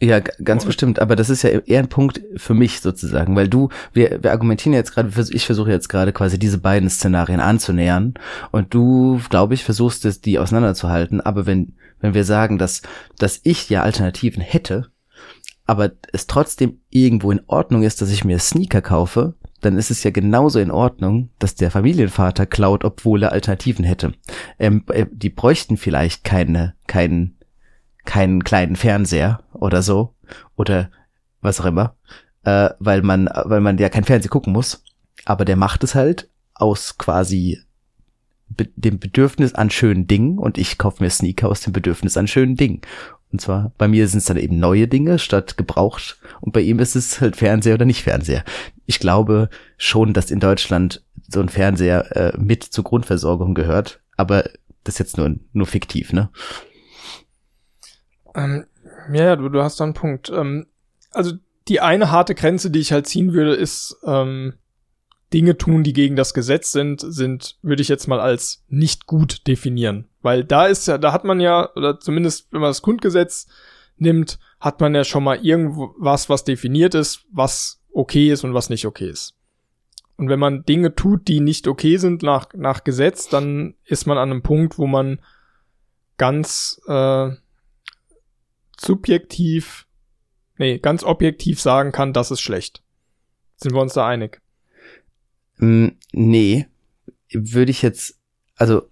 [0.00, 3.68] Ja, ganz bestimmt, aber das ist ja eher ein Punkt für mich sozusagen, weil du,
[3.92, 8.14] wir, wir argumentieren jetzt gerade, ich versuche jetzt gerade quasi diese beiden Szenarien anzunähern
[8.50, 12.82] und du, glaube ich, versuchst es, die auseinanderzuhalten, aber wenn, wenn wir sagen, dass,
[13.18, 14.88] dass ich ja Alternativen hätte,
[15.66, 20.02] aber es trotzdem irgendwo in Ordnung ist, dass ich mir Sneaker kaufe, dann ist es
[20.02, 24.12] ja genauso in Ordnung, dass der Familienvater klaut, obwohl er Alternativen hätte.
[24.58, 27.38] Ähm, äh, die bräuchten vielleicht keine, keinen
[28.04, 30.14] keinen kleinen Fernseher oder so
[30.56, 30.90] oder
[31.40, 31.96] was auch immer,
[32.44, 34.84] äh, weil man, weil man ja kein Fernsehen gucken muss.
[35.24, 37.60] Aber der macht es halt aus quasi
[38.48, 42.26] be dem Bedürfnis an schönen Dingen und ich kaufe mir Sneaker aus dem Bedürfnis an
[42.26, 42.82] schönen Dingen.
[43.32, 46.78] Und zwar bei mir sind es dann eben neue Dinge statt gebraucht und bei ihm
[46.80, 48.44] ist es halt Fernseher oder nicht Fernseher.
[48.86, 54.44] Ich glaube schon, dass in Deutschland so ein Fernseher äh, mit zur Grundversorgung gehört, aber
[54.84, 56.30] das ist jetzt nur, nur fiktiv, ne?
[58.34, 58.66] Ähm,
[59.12, 60.30] ja, du, du hast da einen Punkt.
[60.30, 60.66] Ähm,
[61.10, 61.32] also
[61.68, 64.54] die eine harte Grenze, die ich halt ziehen würde, ist ähm,
[65.32, 69.46] Dinge tun, die gegen das Gesetz sind, sind, würde ich jetzt mal als nicht gut
[69.46, 70.08] definieren.
[70.20, 73.46] Weil da ist ja, da hat man ja, oder zumindest wenn man das Grundgesetz
[73.96, 78.70] nimmt, hat man ja schon mal irgendwas, was definiert ist, was okay ist und was
[78.70, 79.34] nicht okay ist.
[80.16, 84.18] Und wenn man Dinge tut, die nicht okay sind nach, nach Gesetz, dann ist man
[84.18, 85.20] an einem Punkt, wo man
[86.16, 87.30] ganz äh,
[88.78, 89.86] subjektiv,
[90.58, 92.82] nee, ganz objektiv sagen kann, das ist schlecht.
[93.56, 94.40] Sind wir uns da einig?
[95.56, 96.66] Mm, nee,
[97.32, 98.18] würde ich jetzt,
[98.56, 98.88] also,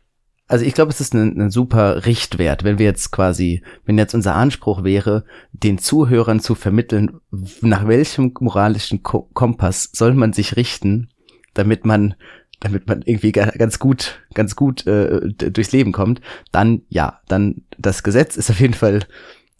[0.50, 4.14] also ich glaube, es ist ein, ein super Richtwert, wenn wir jetzt quasi, wenn jetzt
[4.14, 7.20] unser Anspruch wäre, den Zuhörern zu vermitteln,
[7.60, 11.08] nach welchem moralischen Ko Kompass soll man sich richten,
[11.54, 12.16] damit man
[12.58, 16.20] damit man irgendwie ganz gut, ganz gut äh, durchs Leben kommt,
[16.52, 19.06] dann ja, dann das Gesetz ist auf jeden Fall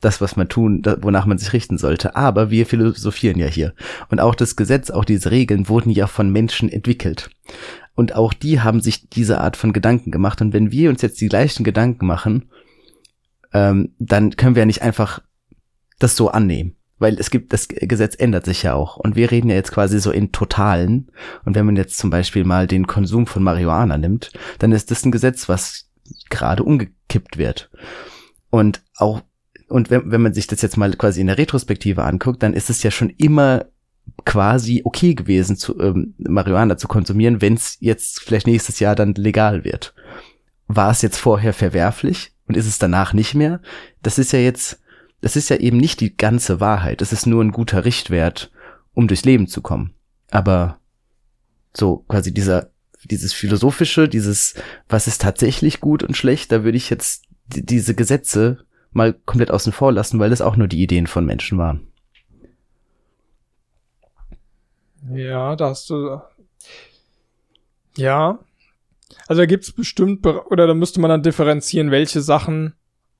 [0.00, 2.16] das, was man tun, wonach man sich richten sollte.
[2.16, 3.74] Aber wir philosophieren ja hier.
[4.08, 7.30] Und auch das Gesetz, auch diese Regeln wurden ja von Menschen entwickelt.
[7.94, 10.40] Und auch die haben sich diese Art von Gedanken gemacht.
[10.40, 12.50] Und wenn wir uns jetzt die gleichen Gedanken machen,
[13.52, 15.20] ähm, dann können wir ja nicht einfach
[15.98, 16.76] das so annehmen.
[16.98, 18.96] Weil es gibt, das Gesetz ändert sich ja auch.
[18.96, 21.10] Und wir reden ja jetzt quasi so in Totalen.
[21.44, 25.04] Und wenn man jetzt zum Beispiel mal den Konsum von Marihuana nimmt, dann ist das
[25.04, 25.90] ein Gesetz, was
[26.28, 27.70] gerade umgekippt wird.
[28.50, 29.22] Und auch
[29.70, 32.70] und wenn, wenn man sich das jetzt mal quasi in der Retrospektive anguckt, dann ist
[32.70, 33.66] es ja schon immer
[34.24, 39.14] quasi okay gewesen, zu, ähm, Marihuana zu konsumieren, wenn es jetzt vielleicht nächstes Jahr dann
[39.14, 39.94] legal wird.
[40.66, 43.60] War es jetzt vorher verwerflich und ist es danach nicht mehr?
[44.02, 44.80] Das ist ja jetzt,
[45.20, 47.00] das ist ja eben nicht die ganze Wahrheit.
[47.00, 48.50] Das ist nur ein guter Richtwert,
[48.94, 49.94] um durchs Leben zu kommen.
[50.30, 50.78] Aber
[51.72, 52.70] so quasi dieser,
[53.04, 54.54] dieses philosophische, dieses,
[54.88, 59.72] was ist tatsächlich gut und schlecht, da würde ich jetzt diese Gesetze mal komplett außen
[59.72, 61.89] vor lassen, weil das auch nur die Ideen von Menschen waren.
[65.12, 66.20] Ja, da hast du.
[67.96, 68.38] Ja.
[69.26, 72.74] Also da gibt's bestimmt, oder da müsste man dann differenzieren, welche Sachen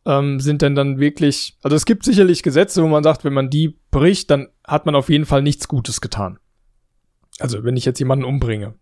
[0.06, 1.58] ähm, sind denn dann wirklich.
[1.62, 4.94] Also es gibt sicherlich Gesetze, wo man sagt, wenn man die bricht, dann hat man
[4.94, 6.38] auf jeden Fall nichts Gutes getan.
[7.38, 8.74] Also wenn ich jetzt jemanden umbringe.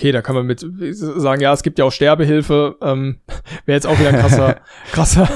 [0.00, 3.18] Okay, da kann man mit sagen, ja, es gibt ja auch Sterbehilfe, ähm,
[3.66, 5.28] wäre jetzt auch wieder ein krasser, krasser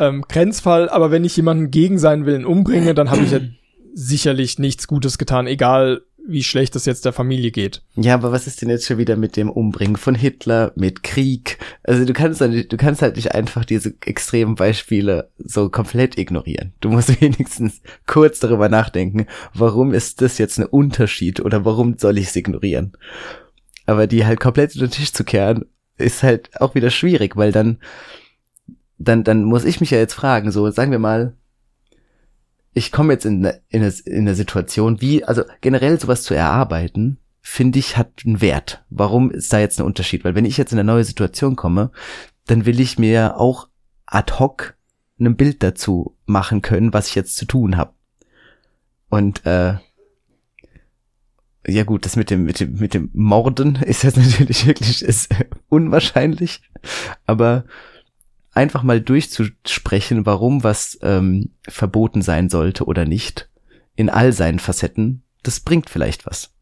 [0.00, 3.40] ähm, Grenzfall, aber wenn ich jemanden gegen seinen Willen umbringe, dann habe ich ja
[3.94, 7.82] sicherlich nichts Gutes getan, egal wie schlecht es jetzt der Familie geht.
[7.96, 11.58] Ja, aber was ist denn jetzt schon wieder mit dem Umbringen von Hitler, mit Krieg?
[11.82, 16.74] Also du kannst halt, du kannst halt nicht einfach diese extremen Beispiele so komplett ignorieren.
[16.80, 22.18] Du musst wenigstens kurz darüber nachdenken, warum ist das jetzt ein Unterschied oder warum soll
[22.18, 22.92] ich es ignorieren?
[23.86, 25.64] Aber die halt komplett unter den Tisch zu kehren,
[25.96, 27.78] ist halt auch wieder schwierig, weil dann,
[28.98, 31.32] dann, dann muss ich mich ja jetzt fragen, so sagen wir mal,
[32.72, 37.18] ich komme jetzt in, in, eine, in eine Situation, wie, also generell sowas zu erarbeiten,
[37.40, 38.84] finde ich, hat einen Wert.
[38.90, 40.24] Warum ist da jetzt ein Unterschied?
[40.24, 41.90] Weil wenn ich jetzt in eine neue Situation komme,
[42.46, 43.68] dann will ich mir auch
[44.06, 44.76] ad hoc
[45.18, 47.92] ein Bild dazu machen können, was ich jetzt zu tun habe.
[49.08, 49.74] Und äh,
[51.66, 55.34] ja gut, das mit dem mit dem mit dem Morden ist jetzt natürlich wirklich ist
[55.68, 56.62] unwahrscheinlich,
[57.26, 57.64] aber
[58.58, 63.48] einfach mal durchzusprechen, warum was ähm, verboten sein sollte oder nicht,
[63.94, 66.52] in all seinen Facetten, das bringt vielleicht was.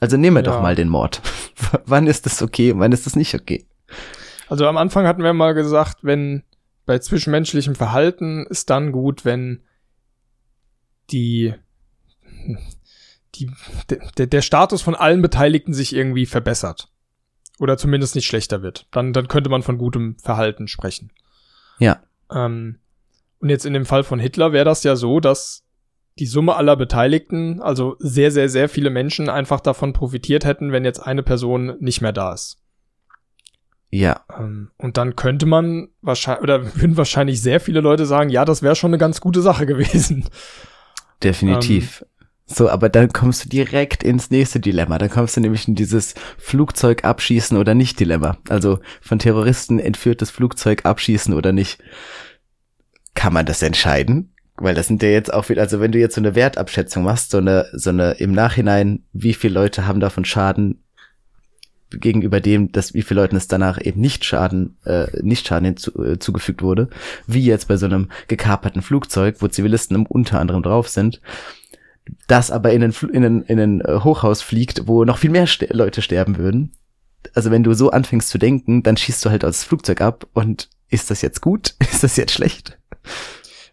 [0.00, 0.52] Also nehmen wir ja.
[0.52, 1.20] doch mal den Mord.
[1.86, 3.66] wann ist das okay und wann ist das nicht okay?
[4.48, 6.44] Also am Anfang hatten wir mal gesagt, wenn
[6.86, 9.62] bei zwischenmenschlichem Verhalten ist dann gut, wenn
[11.10, 11.54] die,
[13.34, 13.50] die
[14.18, 16.92] der, der Status von allen Beteiligten sich irgendwie verbessert.
[17.58, 18.86] Oder zumindest nicht schlechter wird.
[18.90, 21.12] Dann, dann könnte man von gutem Verhalten sprechen.
[21.78, 22.02] Ja.
[22.32, 22.78] Ähm,
[23.38, 25.64] und jetzt in dem Fall von Hitler wäre das ja so, dass
[26.18, 30.84] die Summe aller Beteiligten, also sehr, sehr, sehr viele Menschen einfach davon profitiert hätten, wenn
[30.84, 32.60] jetzt eine Person nicht mehr da ist.
[33.90, 34.24] Ja.
[34.36, 38.62] Ähm, und dann könnte man wahrscheinlich, oder würden wahrscheinlich sehr viele Leute sagen, ja, das
[38.62, 40.28] wäre schon eine ganz gute Sache gewesen.
[41.22, 42.02] Definitiv.
[42.02, 42.08] Ähm,
[42.46, 44.98] so, aber dann kommst du direkt ins nächste Dilemma.
[44.98, 48.36] Dann kommst du nämlich in dieses Flugzeug abschießen oder nicht Dilemma.
[48.48, 51.82] Also von Terroristen entführtes Flugzeug abschießen oder nicht.
[53.14, 54.34] Kann man das entscheiden?
[54.56, 57.30] Weil das sind ja jetzt auch wieder, also wenn du jetzt so eine Wertabschätzung machst,
[57.30, 60.84] so eine, so eine im Nachhinein, wie viele Leute haben davon Schaden
[61.90, 66.02] gegenüber dem, dass wie viele Leuten es danach eben nicht Schaden, äh, nicht Schaden hinzu,
[66.02, 66.88] äh, zugefügt wurde,
[67.26, 71.20] wie jetzt bei so einem gekaperten Flugzeug, wo Zivilisten unter anderem drauf sind,
[72.26, 75.46] das aber in ein, in ein, in ein äh, Hochhaus fliegt, wo noch viel mehr
[75.46, 76.72] Ste Leute sterben würden.
[77.34, 80.68] Also wenn du so anfängst zu denken, dann schießt du halt aus Flugzeug ab und
[80.90, 81.74] ist das jetzt gut?
[81.80, 82.78] Ist das jetzt schlecht?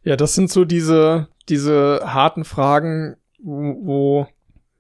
[0.04, 4.28] Ja, das sind so diese, diese harten Fragen, wo, wo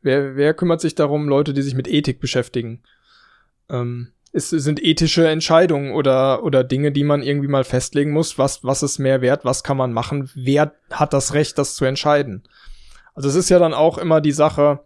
[0.01, 2.81] wer, wer kümmert sich darum, Leute, die sich mit Ethik beschäftigen?
[3.69, 8.37] Ähm, es sind ethische Entscheidungen oder, oder Dinge, die man irgendwie mal festlegen muss.
[8.37, 9.43] Was, was ist mehr wert?
[9.43, 10.29] Was kann man machen?
[10.35, 12.43] Wer hat das Recht, das zu entscheiden?
[13.13, 14.79] Also es ist ja dann auch immer die Sache,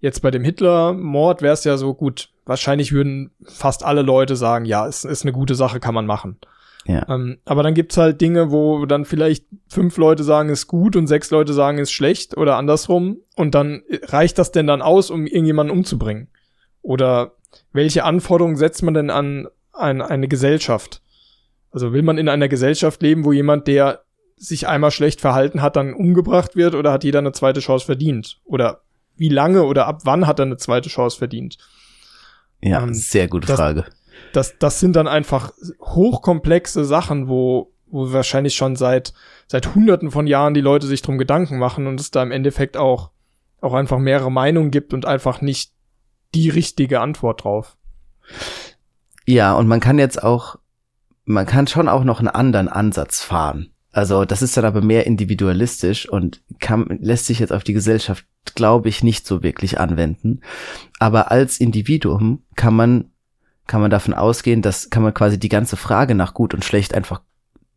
[0.00, 4.64] jetzt bei dem Hitler-Mord wäre es ja so gut, wahrscheinlich würden fast alle Leute sagen,
[4.64, 6.38] ja, es ist eine gute Sache, kann man machen.
[6.86, 7.04] Ja.
[7.08, 11.08] Ähm, aber dann gibt's halt Dinge, wo dann vielleicht fünf Leute sagen, ist gut und
[11.08, 13.18] sechs Leute sagen, ist schlecht oder andersrum.
[13.34, 16.28] Und dann reicht das denn dann aus, um irgendjemanden umzubringen?
[16.82, 17.32] Oder
[17.72, 21.02] welche Anforderungen setzt man denn an, an eine Gesellschaft?
[21.72, 24.05] Also will man in einer Gesellschaft leben, wo jemand, der
[24.36, 28.38] sich einmal schlecht verhalten hat, dann umgebracht wird oder hat jeder eine zweite Chance verdient?
[28.44, 28.82] Oder
[29.16, 31.56] wie lange oder ab wann hat er eine zweite Chance verdient?
[32.60, 33.86] Ja, ähm, sehr gute das, Frage.
[34.32, 39.14] Das, das sind dann einfach hochkomplexe Sachen, wo, wo wahrscheinlich schon seit,
[39.46, 42.76] seit hunderten von Jahren die Leute sich drum Gedanken machen und es da im Endeffekt
[42.76, 43.10] auch,
[43.60, 45.72] auch einfach mehrere Meinungen gibt und einfach nicht
[46.34, 47.76] die richtige Antwort drauf.
[49.24, 50.56] Ja, und man kann jetzt auch,
[51.24, 53.72] man kann schon auch noch einen anderen Ansatz fahren.
[53.96, 58.26] Also das ist dann aber mehr individualistisch und kann, lässt sich jetzt auf die Gesellschaft,
[58.54, 60.42] glaube ich, nicht so wirklich anwenden.
[60.98, 63.10] Aber als Individuum kann man,
[63.66, 66.92] kann man davon ausgehen, dass kann man quasi die ganze Frage nach gut und schlecht
[66.92, 67.22] einfach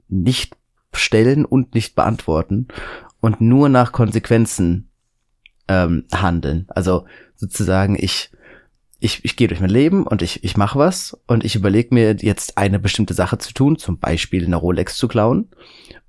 [0.09, 0.57] nicht
[0.91, 2.67] stellen und nicht beantworten
[3.21, 4.89] und nur nach Konsequenzen
[5.69, 6.65] ähm, handeln.
[6.67, 7.05] Also
[7.37, 8.29] sozusagen, ich,
[8.99, 12.17] ich, ich gehe durch mein Leben und ich, ich mache was und ich überlege mir
[12.19, 15.49] jetzt eine bestimmte Sache zu tun, zum Beispiel eine Rolex zu klauen.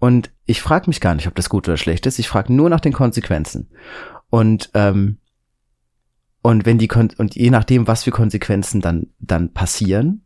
[0.01, 2.19] Und ich frage mich gar nicht, ob das gut oder schlecht ist.
[2.19, 3.71] Ich frage nur nach den Konsequenzen.
[4.29, 5.19] Und ähm,
[6.43, 10.25] und wenn die Kon und je nachdem, was für Konsequenzen dann dann passieren,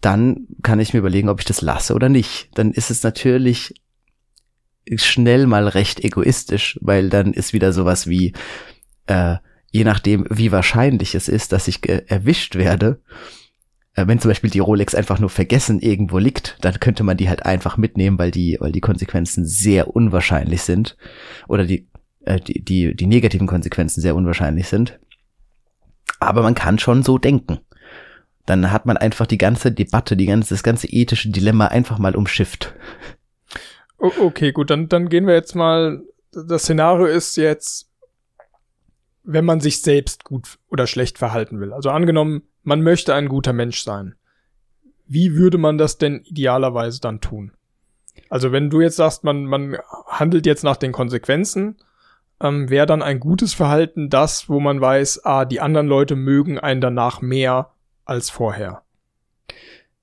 [0.00, 2.50] dann kann ich mir überlegen, ob ich das lasse oder nicht.
[2.54, 3.74] Dann ist es natürlich
[4.96, 8.32] schnell mal recht egoistisch, weil dann ist wieder sowas wie,
[9.06, 9.36] äh,
[9.72, 13.00] je nachdem, wie wahrscheinlich es ist, dass ich erwischt werde,
[13.94, 17.28] äh, wenn zum Beispiel die Rolex einfach nur vergessen irgendwo liegt, dann könnte man die
[17.28, 20.96] halt einfach mitnehmen, weil die, weil die Konsequenzen sehr unwahrscheinlich sind
[21.48, 21.88] oder die,
[22.24, 25.00] äh, die, die, die negativen Konsequenzen sehr unwahrscheinlich sind.
[26.20, 27.58] Aber man kann schon so denken
[28.46, 32.16] dann hat man einfach die ganze Debatte, die ganze, das ganze ethische Dilemma einfach mal
[32.16, 32.74] umschifft.
[33.98, 37.88] Okay, gut, dann, dann gehen wir jetzt mal, das Szenario ist jetzt,
[39.24, 41.72] wenn man sich selbst gut oder schlecht verhalten will.
[41.72, 44.14] Also angenommen, man möchte ein guter Mensch sein.
[45.06, 47.52] Wie würde man das denn idealerweise dann tun?
[48.28, 51.76] Also wenn du jetzt sagst, man, man handelt jetzt nach den Konsequenzen,
[52.40, 56.58] ähm, wäre dann ein gutes Verhalten das, wo man weiß, ah, die anderen Leute mögen
[56.58, 57.72] einen danach mehr
[58.04, 58.82] als vorher.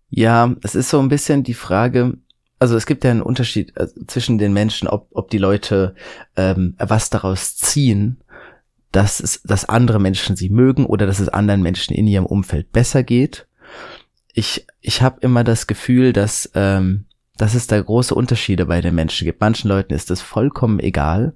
[0.10, 2.18] Ja, es ist so ein bisschen die Frage,
[2.60, 5.96] also es gibt ja einen Unterschied äh, zwischen den Menschen, ob, ob die Leute
[6.36, 8.22] ähm, was daraus ziehen,
[8.92, 12.72] dass es, dass andere Menschen sie mögen oder dass es anderen Menschen in ihrem Umfeld
[12.72, 13.48] besser geht.
[14.34, 17.06] Ich, ich habe immer das Gefühl, dass, ähm,
[17.38, 19.42] dass es da große Unterschiede bei den Menschen gibt.
[19.42, 21.34] Manchen Leuten ist es vollkommen egal,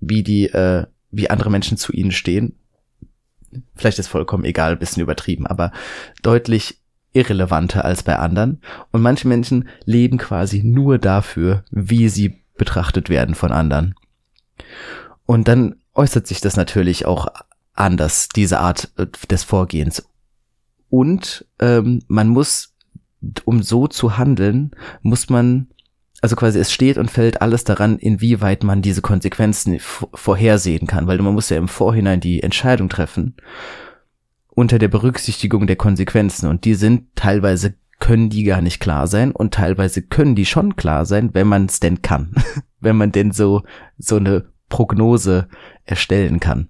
[0.00, 2.56] wie die, äh, wie andere Menschen zu ihnen stehen
[3.74, 5.72] vielleicht ist vollkommen egal, bisschen übertrieben, aber
[6.22, 6.80] deutlich
[7.12, 8.60] irrelevanter als bei anderen.
[8.90, 13.94] Und manche Menschen leben quasi nur dafür, wie sie betrachtet werden von anderen.
[15.26, 17.28] Und dann äußert sich das natürlich auch
[17.74, 20.08] anders, diese Art äh, des Vorgehens.
[20.88, 22.74] Und ähm, man muss,
[23.44, 25.68] um so zu handeln, muss man
[26.24, 31.18] also quasi es steht und fällt alles daran, inwieweit man diese Konsequenzen vorhersehen kann, weil
[31.18, 33.34] man muss ja im Vorhinein die Entscheidung treffen
[34.48, 36.48] unter der Berücksichtigung der Konsequenzen.
[36.48, 40.76] Und die sind teilweise können die gar nicht klar sein und teilweise können die schon
[40.76, 42.34] klar sein, wenn man es denn kann,
[42.80, 43.62] wenn man denn so
[43.98, 45.48] so eine Prognose
[45.84, 46.68] erstellen kann.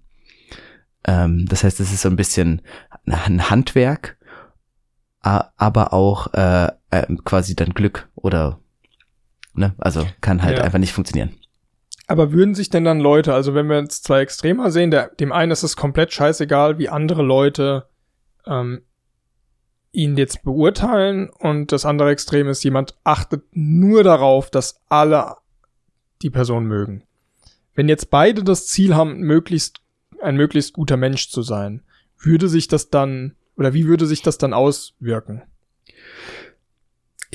[1.07, 2.63] Ähm, das heißt, es ist so ein bisschen
[3.07, 4.17] ein Handwerk,
[5.21, 8.61] aber auch äh, äh, quasi dann Glück oder
[9.55, 9.75] Ne?
[9.79, 10.65] Also kann halt ja.
[10.65, 11.35] einfach nicht funktionieren.
[12.07, 15.33] Aber würden sich denn dann Leute, also wenn wir jetzt zwei Extremer sehen, der, dem
[15.33, 17.87] einen ist es komplett scheißegal, wie andere Leute
[18.47, 18.83] ähm,
[19.93, 25.37] ihn jetzt beurteilen und das andere Extrem ist, jemand achtet nur darauf, dass alle
[26.21, 27.05] die Person mögen.
[27.75, 29.81] Wenn jetzt beide das Ziel haben, möglichst
[30.21, 31.83] ein möglichst guter Mensch zu sein,
[32.19, 35.43] würde sich das dann oder wie würde sich das dann auswirken?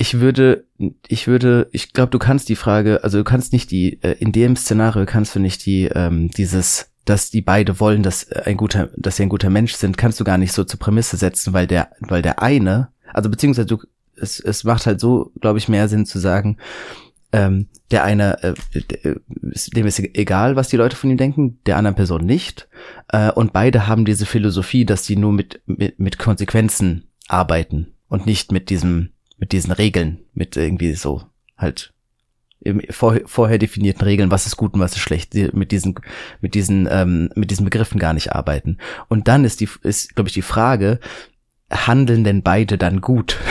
[0.00, 0.64] ich würde,
[1.08, 4.32] ich würde, ich glaube, du kannst die Frage, also du kannst nicht die, äh, in
[4.32, 8.88] dem Szenario kannst du nicht die, ähm, dieses, dass die beide wollen, dass ein guter,
[8.96, 11.66] dass sie ein guter Mensch sind, kannst du gar nicht so zur Prämisse setzen, weil
[11.66, 13.82] der, weil der eine, also beziehungsweise du,
[14.16, 16.56] es, es macht halt so, glaube ich, mehr Sinn zu sagen,
[17.32, 18.54] ähm, der eine, äh,
[19.74, 22.68] dem ist egal, was die Leute von ihm denken, der anderen Person nicht.
[23.08, 28.26] Äh, und beide haben diese Philosophie, dass sie nur mit, mit, mit Konsequenzen arbeiten und
[28.26, 31.22] nicht mit diesem, mit diesen Regeln, mit irgendwie so
[31.56, 31.92] halt
[32.60, 35.94] im vor, vorher definierten Regeln, was ist gut und was ist schlecht, mit diesen,
[36.40, 38.78] mit diesen, ähm, mit diesen Begriffen gar nicht arbeiten.
[39.08, 41.00] Und dann ist die, ist, glaube ich, die Frage,
[41.70, 43.38] handeln denn beide dann gut?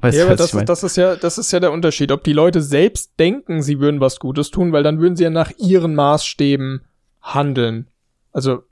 [0.00, 2.10] Weißt ja, aber das, ist, das ist ja, das ist ja der Unterschied.
[2.10, 5.30] Ob die Leute selbst denken, sie würden was Gutes tun, weil dann würden sie ja
[5.30, 6.82] nach ihren Maßstäben
[7.20, 7.88] handeln.
[8.32, 8.62] Also,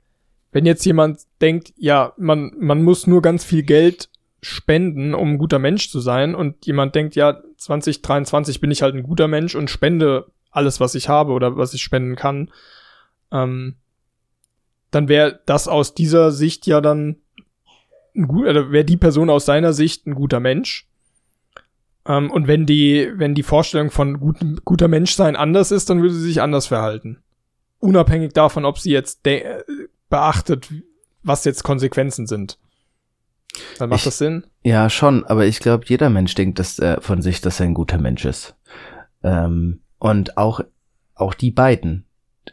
[0.51, 4.09] wenn jetzt jemand denkt, ja, man, man muss nur ganz viel Geld
[4.41, 8.95] spenden, um ein guter Mensch zu sein und jemand denkt, ja, 2023 bin ich halt
[8.95, 12.49] ein guter Mensch und spende alles, was ich habe oder was ich spenden kann,
[13.31, 13.75] ähm,
[14.91, 17.17] dann wäre das aus dieser Sicht ja dann
[18.15, 20.88] ein gut, oder wäre die Person aus seiner Sicht ein guter Mensch.
[22.09, 26.15] Ähm, und wenn die, wenn die Vorstellung von gut, guter Menschsein anders ist, dann würde
[26.15, 27.19] sie sich anders verhalten.
[27.77, 29.21] Unabhängig davon, ob sie jetzt
[30.09, 30.73] beachtet,
[31.23, 32.57] was jetzt Konsequenzen sind.
[33.77, 34.45] Dann macht ich, das Sinn?
[34.63, 37.73] Ja, schon, aber ich glaube, jeder Mensch denkt dass, äh, von sich, dass er ein
[37.73, 38.55] guter Mensch ist.
[39.23, 40.61] Ähm, und auch,
[41.13, 42.05] auch die beiden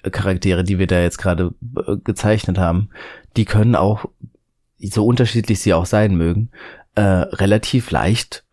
[0.03, 1.55] Charaktere, die wir da jetzt gerade
[1.87, 2.91] äh, gezeichnet haben,
[3.37, 4.07] die können auch,
[4.79, 6.51] so unterschiedlich sie auch sein mögen,
[6.95, 8.46] äh, relativ leicht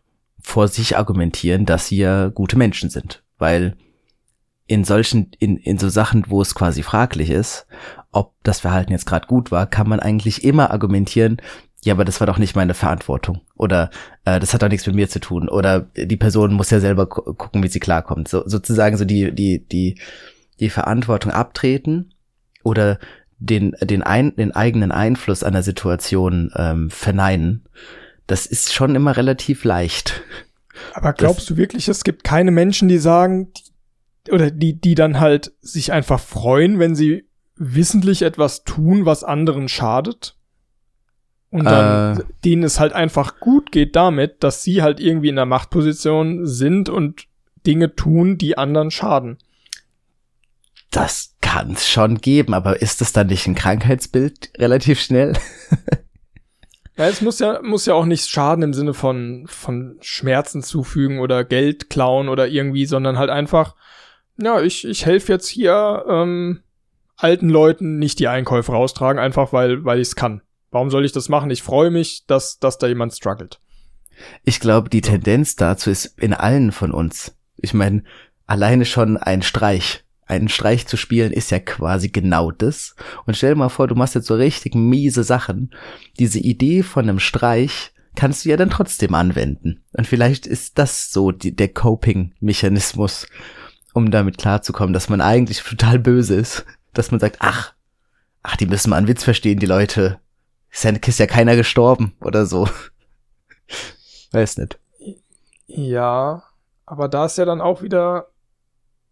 [0.44, 3.24] vor sich argumentieren, dass sie ja gute Menschen sind.
[3.38, 3.76] Weil
[4.68, 7.66] in solchen, in, in so Sachen, wo es quasi fraglich ist,
[8.12, 11.38] ob das Verhalten jetzt gerade gut war, kann man eigentlich immer argumentieren,
[11.84, 13.42] ja, aber das war doch nicht meine Verantwortung.
[13.56, 13.90] Oder
[14.24, 15.50] äh, das hat doch nichts mit mir zu tun.
[15.50, 18.30] Oder die Person muss ja selber gu gucken, wie sie klarkommt.
[18.30, 20.00] So, sozusagen so die, die, die,
[20.60, 22.14] die Verantwortung abtreten
[22.64, 23.00] oder
[23.38, 27.66] den, den, ein, den eigenen Einfluss an der Situation ähm, verneinen.
[28.28, 30.22] Das ist schon immer relativ leicht.
[30.94, 34.96] Aber glaubst das, du wirklich, es gibt keine Menschen, die sagen, die, oder die, die
[34.96, 40.36] dann halt sich einfach freuen, wenn sie wissentlich etwas tun, was anderen schadet?
[41.50, 45.36] Und dann äh, denen es halt einfach gut geht damit, dass sie halt irgendwie in
[45.36, 47.28] der Machtposition sind und
[47.68, 49.38] Dinge tun, die anderen schaden.
[50.90, 55.34] Das kann es schon geben, aber ist das dann nicht ein Krankheitsbild relativ schnell?
[56.98, 61.20] ja, es muss ja, muss ja auch nicht schaden im Sinne von, von Schmerzen zufügen
[61.20, 63.76] oder Geld klauen oder irgendwie, sondern halt einfach,
[64.38, 66.62] ja, ich, ich helfe jetzt hier ähm,
[67.16, 70.42] alten Leuten nicht die Einkäufe raustragen, einfach weil, weil ich es kann.
[70.72, 71.52] Warum soll ich das machen?
[71.52, 73.60] Ich freue mich, dass, dass da jemand struggelt.
[74.44, 77.36] Ich glaube, die Tendenz dazu ist in allen von uns.
[77.58, 78.04] Ich meine,
[78.46, 80.03] alleine schon ein Streich.
[80.26, 82.96] Einen Streich zu spielen ist ja quasi genau das.
[83.26, 85.72] Und stell dir mal vor, du machst jetzt so richtig miese Sachen.
[86.20, 89.84] Diese Idee von einem Streich kannst du ja dann trotzdem anwenden.
[89.94, 93.28] Und vielleicht ist das so die, der Coping-Mechanismus,
[93.94, 96.66] um damit klarzukommen, dass man eigentlich total böse ist.
[96.94, 97.74] Dass man sagt, ach,
[98.44, 100.20] ach, die müssen mal einen Witz verstehen, die Leute.
[100.72, 102.68] Ist ja, ist ja keiner gestorben oder so.
[104.32, 104.80] Weiß nicht.
[105.68, 106.44] Ja,
[106.86, 108.28] aber da ist ja dann auch wieder,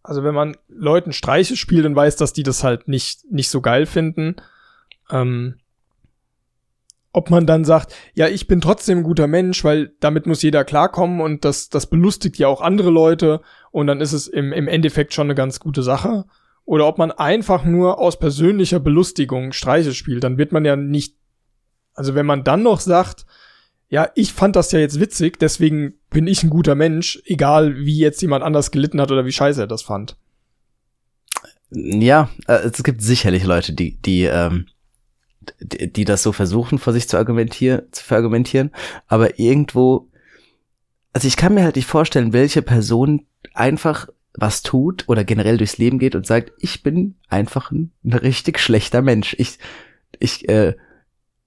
[0.04, 3.62] also wenn man Leuten Streiche spielt und weiß, dass die das halt nicht, nicht so
[3.62, 4.36] geil finden,
[5.10, 5.56] ähm,
[7.14, 10.64] ob man dann sagt, ja, ich bin trotzdem ein guter Mensch, weil damit muss jeder
[10.64, 13.41] klarkommen und das, das belustigt ja auch andere Leute
[13.72, 16.26] und dann ist es im, im Endeffekt schon eine ganz gute Sache.
[16.64, 21.16] Oder ob man einfach nur aus persönlicher Belustigung Streiche spielt, dann wird man ja nicht
[21.93, 23.26] also wenn man dann noch sagt,
[23.92, 27.98] ja, ich fand das ja jetzt witzig, deswegen bin ich ein guter Mensch, egal wie
[27.98, 30.16] jetzt jemand anders gelitten hat oder wie scheiße er das fand.
[31.72, 34.68] Ja, äh, es gibt sicherlich Leute, die, die, ähm,
[35.60, 38.72] die, die das so versuchen, vor sich zu argumentieren, zu verargumentieren,
[39.08, 40.08] aber irgendwo,
[41.12, 45.78] also ich kann mir halt nicht vorstellen, welche Person einfach was tut oder generell durchs
[45.78, 49.36] Leben geht und sagt, ich bin einfach ein, ein richtig schlechter Mensch.
[49.38, 49.60] Ich,
[50.18, 50.76] ich, äh,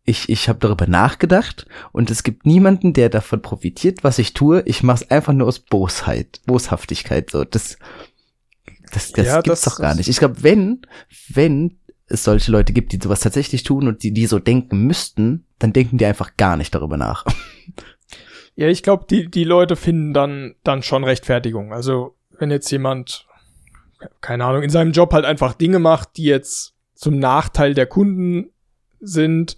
[0.04, 4.62] ich, ich habe darüber nachgedacht und es gibt niemanden, der davon profitiert, was ich tue.
[4.66, 7.30] Ich mache es einfach nur aus Bosheit, Boshaftigkeit.
[7.30, 7.78] So, das,
[8.92, 10.08] das, das ja, gibt's das, doch gar nicht.
[10.08, 10.82] Ich glaube, wenn,
[11.28, 15.46] wenn es solche Leute gibt, die sowas tatsächlich tun und die, die so denken müssten,
[15.58, 17.24] dann denken die einfach gar nicht darüber nach.
[18.56, 21.72] Ja, ich glaube, die, die Leute finden dann, dann schon Rechtfertigung.
[21.72, 23.26] Also, wenn jetzt jemand,
[24.20, 28.52] keine Ahnung, in seinem Job halt einfach Dinge macht, die jetzt zum Nachteil der Kunden
[29.00, 29.56] sind,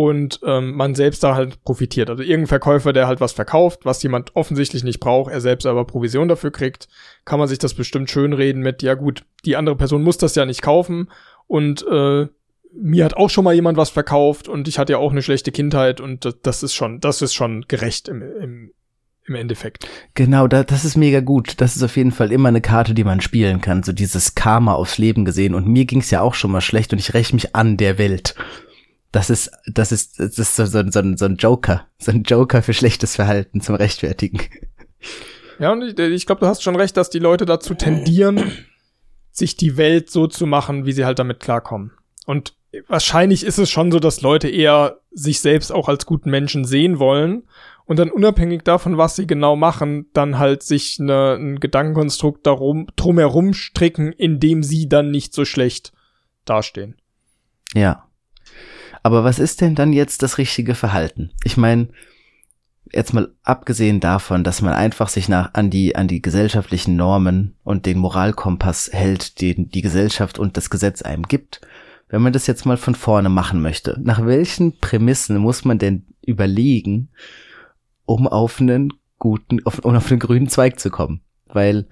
[0.00, 2.08] und ähm, man selbst da halt profitiert.
[2.08, 5.84] Also irgendein Verkäufer, der halt was verkauft, was jemand offensichtlich nicht braucht, er selbst aber
[5.84, 6.88] Provision dafür kriegt,
[7.26, 10.46] kann man sich das bestimmt schönreden mit, ja gut, die andere Person muss das ja
[10.46, 11.10] nicht kaufen
[11.46, 12.28] und äh,
[12.72, 15.52] mir hat auch schon mal jemand was verkauft und ich hatte ja auch eine schlechte
[15.52, 18.72] Kindheit und das, das ist schon, das ist schon gerecht im, im,
[19.26, 19.86] im Endeffekt.
[20.14, 21.60] Genau, da, das ist mega gut.
[21.60, 23.82] Das ist auf jeden Fall immer eine Karte, die man spielen kann.
[23.82, 25.54] So dieses Karma aufs Leben gesehen.
[25.54, 28.34] Und mir ging's ja auch schon mal schlecht und ich räche mich an der Welt.
[29.12, 31.88] Das ist, das ist, das ist so, so, so, so ein Joker.
[31.98, 34.40] So ein Joker für schlechtes Verhalten zum Rechtfertigen.
[35.58, 38.52] Ja, und ich, ich glaube, du hast schon recht, dass die Leute dazu tendieren,
[39.30, 41.92] sich die Welt so zu machen, wie sie halt damit klarkommen.
[42.26, 42.54] Und
[42.88, 46.98] wahrscheinlich ist es schon so, dass Leute eher sich selbst auch als guten Menschen sehen
[46.98, 47.42] wollen
[47.84, 52.86] und dann unabhängig davon, was sie genau machen, dann halt sich eine, ein Gedankenkonstrukt darum,
[52.94, 55.92] drumherum stricken, in dem sie dann nicht so schlecht
[56.44, 56.96] dastehen.
[57.74, 58.06] Ja.
[59.02, 61.30] Aber was ist denn dann jetzt das richtige Verhalten?
[61.44, 61.88] Ich meine,
[62.92, 67.54] jetzt mal abgesehen davon, dass man einfach sich nach an die an die gesellschaftlichen Normen
[67.64, 71.60] und den Moralkompass hält, den die Gesellschaft und das Gesetz einem gibt.
[72.08, 76.06] Wenn man das jetzt mal von vorne machen möchte, nach welchen Prämissen muss man denn
[76.26, 77.10] überlegen,
[78.04, 81.20] um auf einen guten, auf, um auf einen grünen Zweig zu kommen?
[81.46, 81.86] Weil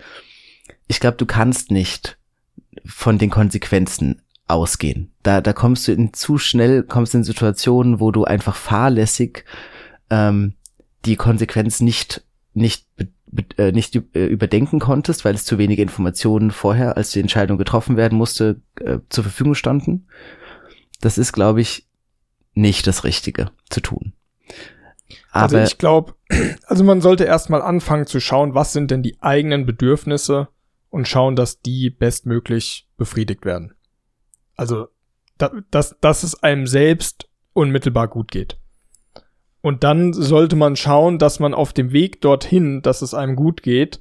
[0.88, 2.18] ich glaube, du kannst nicht
[2.84, 5.12] von den Konsequenzen ausgehen.
[5.22, 9.44] Da, da kommst du in zu schnell, kommst in Situationen, wo du einfach fahrlässig
[10.10, 10.54] ähm,
[11.04, 12.24] die Konsequenz nicht
[12.54, 12.86] nicht
[13.56, 17.96] äh, nicht äh, überdenken konntest, weil es zu wenige Informationen vorher, als die Entscheidung getroffen
[17.96, 20.08] werden musste, äh, zur Verfügung standen.
[21.00, 21.86] Das ist, glaube ich,
[22.54, 24.14] nicht das Richtige zu tun.
[25.30, 26.14] Also Aber also ich glaube,
[26.66, 30.48] also man sollte erstmal anfangen zu schauen, was sind denn die eigenen Bedürfnisse
[30.90, 33.74] und schauen, dass die bestmöglich befriedigt werden.
[34.58, 34.88] Also,
[35.38, 38.58] da, dass, dass es einem selbst unmittelbar gut geht.
[39.62, 43.62] Und dann sollte man schauen, dass man auf dem Weg dorthin, dass es einem gut
[43.62, 44.00] geht,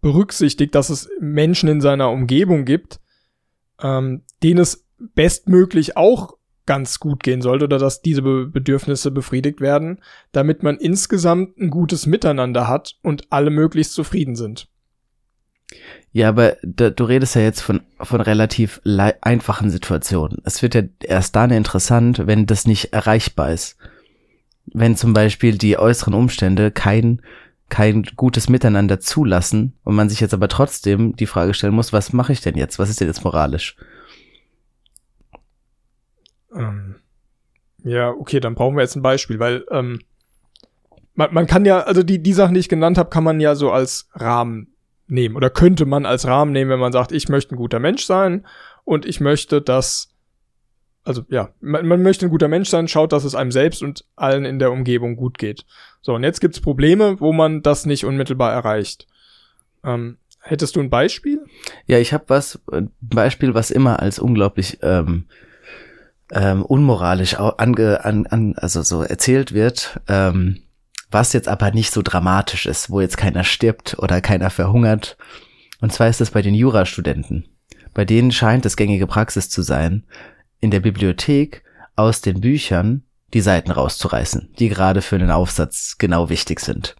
[0.00, 3.00] berücksichtigt, dass es Menschen in seiner Umgebung gibt,
[3.80, 9.60] ähm, denen es bestmöglich auch ganz gut gehen sollte oder dass diese Be Bedürfnisse befriedigt
[9.60, 10.00] werden,
[10.32, 14.68] damit man insgesamt ein gutes Miteinander hat und alle möglichst zufrieden sind.
[16.16, 18.80] Ja, aber da, du redest ja jetzt von, von relativ
[19.20, 20.38] einfachen Situationen.
[20.44, 23.76] Es wird ja erst dann interessant, wenn das nicht erreichbar ist.
[24.64, 27.20] Wenn zum Beispiel die äußeren Umstände kein,
[27.68, 32.14] kein gutes Miteinander zulassen und man sich jetzt aber trotzdem die Frage stellen muss, was
[32.14, 32.78] mache ich denn jetzt?
[32.78, 33.76] Was ist denn jetzt moralisch?
[36.54, 36.94] Ähm,
[37.84, 40.00] ja, okay, dann brauchen wir jetzt ein Beispiel, weil ähm,
[41.14, 43.54] man, man kann ja, also die, die Sachen, die ich genannt habe, kann man ja
[43.54, 44.72] so als Rahmen
[45.06, 48.04] nehmen oder könnte man als Rahmen nehmen, wenn man sagt, ich möchte ein guter Mensch
[48.04, 48.46] sein
[48.84, 50.08] und ich möchte, dass,
[51.04, 54.04] also ja, man, man möchte ein guter Mensch sein, schaut, dass es einem selbst und
[54.16, 55.64] allen in der Umgebung gut geht.
[56.00, 59.06] So, und jetzt gibt's Probleme, wo man das nicht unmittelbar erreicht.
[59.84, 61.44] Ähm, hättest du ein Beispiel?
[61.86, 65.26] Ja, ich habe was, ein Beispiel, was immer als unglaublich ähm,
[66.32, 70.62] ähm, unmoralisch ange, an, an, also so erzählt wird, ähm,
[71.10, 75.16] was jetzt aber nicht so dramatisch ist, wo jetzt keiner stirbt oder keiner verhungert.
[75.80, 77.48] Und zwar ist es bei den Jurastudenten.
[77.94, 80.04] Bei denen scheint es gängige Praxis zu sein,
[80.60, 81.62] in der Bibliothek
[81.94, 83.04] aus den Büchern
[83.34, 86.96] die Seiten rauszureißen, die gerade für einen Aufsatz genau wichtig sind.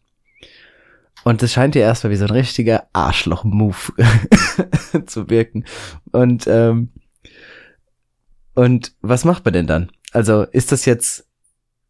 [1.24, 3.76] Und es scheint ja erstmal wie so ein richtiger Arschloch-Move
[5.06, 5.64] zu wirken.
[6.12, 6.90] Und ähm,
[8.56, 9.90] und was macht man denn dann?
[10.12, 11.28] Also ist das jetzt,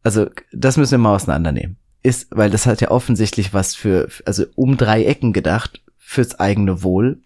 [0.03, 1.79] also das müssen wir mal auseinandernehmen.
[2.07, 6.85] Ist, weil das hat ja offensichtlich was für, also um drei Ecken gedacht, fürs eigene
[6.85, 7.21] Wohl.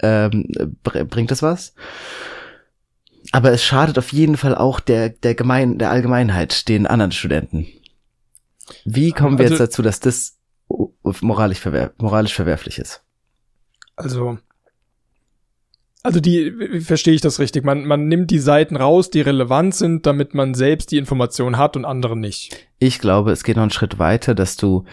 [0.00, 0.48] Ähm,
[0.82, 1.74] bringt das was?
[3.30, 7.66] Aber es schadet auf jeden Fall auch der, der Gemein, der Allgemeinheit, den anderen Studenten.
[8.84, 10.36] Wie kommen wir also, jetzt dazu, dass das
[11.22, 13.02] moralisch, verwerf moralisch verwerflich ist?
[13.96, 14.38] Also,
[16.02, 17.64] also die, verstehe ich das richtig?
[17.64, 21.76] Man, man nimmt die Seiten raus, die relevant sind, damit man selbst die Information hat
[21.76, 22.56] und andere nicht.
[22.78, 24.84] Ich glaube, es geht noch einen Schritt weiter, dass du,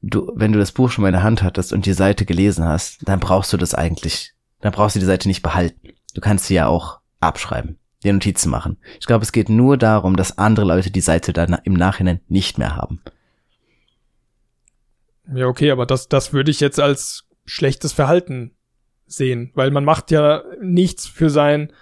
[0.00, 2.64] du, wenn du das Buch schon mal in der Hand hattest und die Seite gelesen
[2.64, 5.88] hast, dann brauchst du das eigentlich, dann brauchst du die Seite nicht behalten.
[6.14, 8.78] Du kannst sie ja auch abschreiben, dir Notizen machen.
[8.98, 12.56] Ich glaube, es geht nur darum, dass andere Leute die Seite dann im Nachhinein nicht
[12.56, 13.02] mehr haben.
[15.34, 18.55] Ja, okay, aber das, das würde ich jetzt als schlechtes Verhalten
[19.06, 21.72] sehen, weil man macht ja nichts für sein,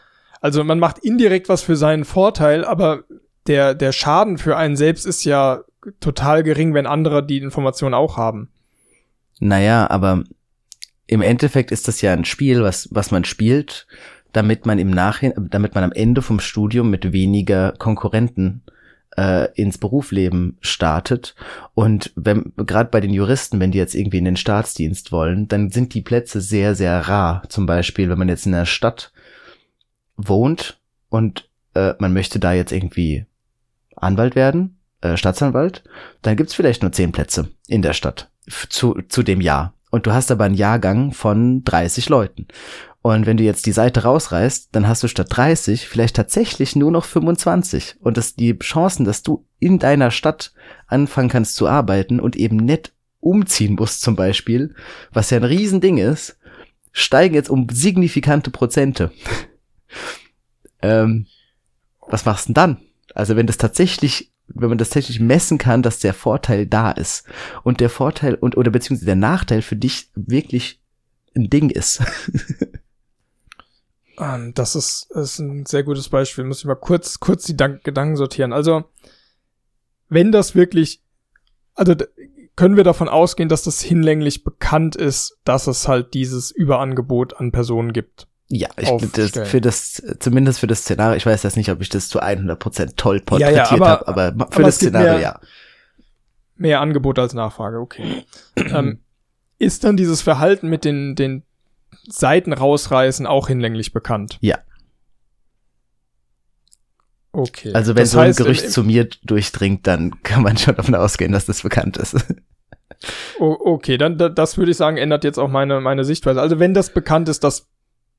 [0.41, 3.05] also man macht indirekt was für seinen Vorteil, aber
[3.47, 5.63] der, der Schaden für einen selbst ist ja
[6.01, 8.51] total gering, wenn andere die Information auch haben.
[9.41, 10.25] Naja, aber
[11.07, 13.87] im Endeffekt ist das ja ein Spiel, was, was man spielt,
[14.33, 18.63] damit man im Nachhinein, damit man am Ende vom Studium mit weniger Konkurrenten
[19.17, 21.35] äh, ins Berufsleben startet.
[21.75, 25.71] Und wenn gerade bei den Juristen, wenn die jetzt irgendwie in den Staatsdienst wollen, dann
[25.71, 27.43] sind die Plätze sehr, sehr rar.
[27.49, 29.13] Zum Beispiel, wenn man jetzt in einer Stadt
[30.17, 33.27] wohnt und äh, man möchte da jetzt irgendwie
[33.97, 35.85] Anwalt werden, äh, Staatsanwalt,
[36.23, 38.31] dann gibt's vielleicht nur zehn Plätze in der Stadt
[38.69, 39.75] zu, zu dem Jahr.
[39.91, 42.49] Und du hast aber einen Jahrgang von 30 Leuten.
[43.07, 46.91] Und wenn du jetzt die Seite rausreißt, dann hast du statt 30 vielleicht tatsächlich nur
[46.91, 47.97] noch 25.
[48.01, 50.55] Und das, die Chancen, dass du in deiner Stadt
[50.87, 54.75] anfangen kannst zu arbeiten und eben nicht umziehen musst zum Beispiel,
[55.13, 56.39] was ja ein Riesending ist,
[56.93, 59.13] steigen jetzt um signifikante Prozente.
[60.81, 61.27] ähm,
[62.09, 62.77] was machst du denn dann?
[63.15, 67.27] Also wenn das tatsächlich, wenn man das tatsächlich messen kann, dass der Vorteil da ist
[67.65, 70.81] und der Vorteil und oder beziehungsweise der Nachteil für dich wirklich
[71.37, 72.03] ein Ding ist.
[74.19, 76.45] Ähm, das ist, ist ein sehr gutes Beispiel.
[76.45, 78.53] Muss ich mal kurz, kurz die Dank Gedanken sortieren.
[78.53, 78.85] Also,
[80.09, 81.03] wenn das wirklich,
[81.75, 81.95] also
[82.57, 87.53] können wir davon ausgehen, dass das hinlänglich bekannt ist, dass es halt dieses Überangebot an
[87.53, 88.29] Personen gibt.
[88.49, 91.89] Ja, ich das, für das, zumindest für das Szenario, ich weiß jetzt nicht, ob ich
[91.89, 95.41] das zu 100% toll porträtiert ja, ja, habe, aber für aber das Szenario, mehr, ja.
[96.57, 98.25] Mehr Angebot als Nachfrage, okay.
[98.57, 99.01] ähm,
[99.59, 101.43] ist dann dieses Verhalten mit den, den
[102.09, 104.39] Seiten rausreißen auch hinlänglich bekannt.
[104.41, 104.59] Ja.
[107.33, 107.73] Okay.
[107.75, 111.33] Also wenn das so ein Gerücht zu mir durchdringt, dann kann man schon davon ausgehen,
[111.33, 112.17] dass das bekannt ist.
[113.39, 116.41] Okay, dann das würde ich sagen, ändert jetzt auch meine, meine Sichtweise.
[116.41, 117.69] Also wenn das bekannt ist, dass,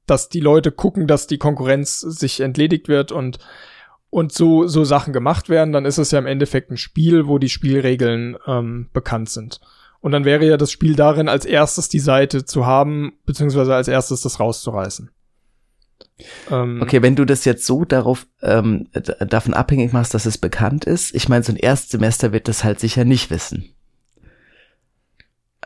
[0.06, 3.40] dass die Leute gucken, dass die Konkurrenz sich entledigt wird und,
[4.10, 7.38] und so, so Sachen gemacht werden, dann ist es ja im Endeffekt ein Spiel, wo
[7.38, 9.62] die Spielregeln ähm, bekannt sind.
[10.06, 13.88] Und dann wäre ja das Spiel darin, als erstes die Seite zu haben, beziehungsweise als
[13.88, 15.10] erstes das rauszureißen.
[16.52, 20.86] Ähm, okay, wenn du das jetzt so darauf ähm, davon abhängig machst, dass es bekannt
[20.86, 23.74] ist, ich meine, so ein Erstsemester wird das halt sicher nicht wissen.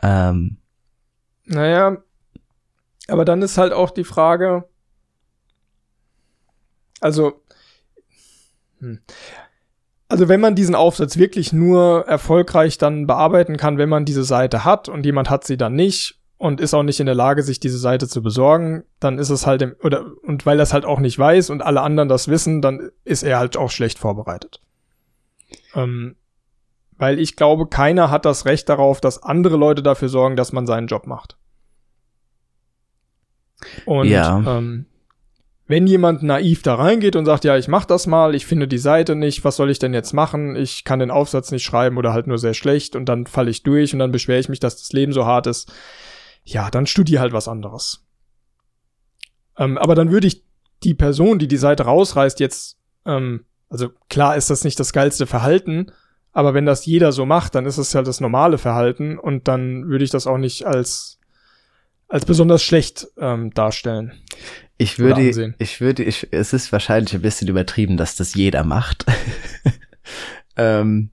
[0.02, 0.56] Ähm.
[1.44, 1.98] Naja,
[3.08, 4.64] aber dann ist halt auch die Frage,
[7.02, 7.42] also,
[8.78, 9.00] hm.
[10.10, 14.64] Also wenn man diesen Aufsatz wirklich nur erfolgreich dann bearbeiten kann, wenn man diese Seite
[14.64, 17.60] hat und jemand hat sie dann nicht und ist auch nicht in der Lage, sich
[17.60, 20.84] diese Seite zu besorgen, dann ist es halt, im, oder, und weil er es halt
[20.84, 24.60] auch nicht weiß und alle anderen das wissen, dann ist er halt auch schlecht vorbereitet.
[25.74, 26.16] Ähm,
[26.96, 30.66] weil ich glaube, keiner hat das Recht darauf, dass andere Leute dafür sorgen, dass man
[30.66, 31.36] seinen Job macht.
[33.84, 34.58] Und ja.
[34.58, 34.86] ähm,
[35.70, 38.78] wenn jemand naiv da reingeht und sagt, ja, ich mach das mal, ich finde die
[38.78, 40.56] Seite nicht, was soll ich denn jetzt machen?
[40.56, 43.62] Ich kann den Aufsatz nicht schreiben oder halt nur sehr schlecht und dann falle ich
[43.62, 45.72] durch und dann beschwere ich mich, dass das Leben so hart ist
[46.44, 48.04] ja, dann studier halt was anderes.
[49.56, 50.44] Ähm, aber dann würde ich
[50.82, 55.26] die Person, die die Seite rausreißt, jetzt, ähm, also klar ist das nicht das geilste
[55.26, 55.92] Verhalten,
[56.32, 59.88] aber wenn das jeder so macht, dann ist es halt das normale Verhalten und dann
[59.88, 61.19] würde ich das auch nicht als
[62.10, 64.12] als besonders schlecht ähm, darstellen.
[64.76, 69.06] Ich würde, ich würde, ich, es ist wahrscheinlich ein bisschen übertrieben, dass das jeder macht.
[70.56, 71.10] ähm,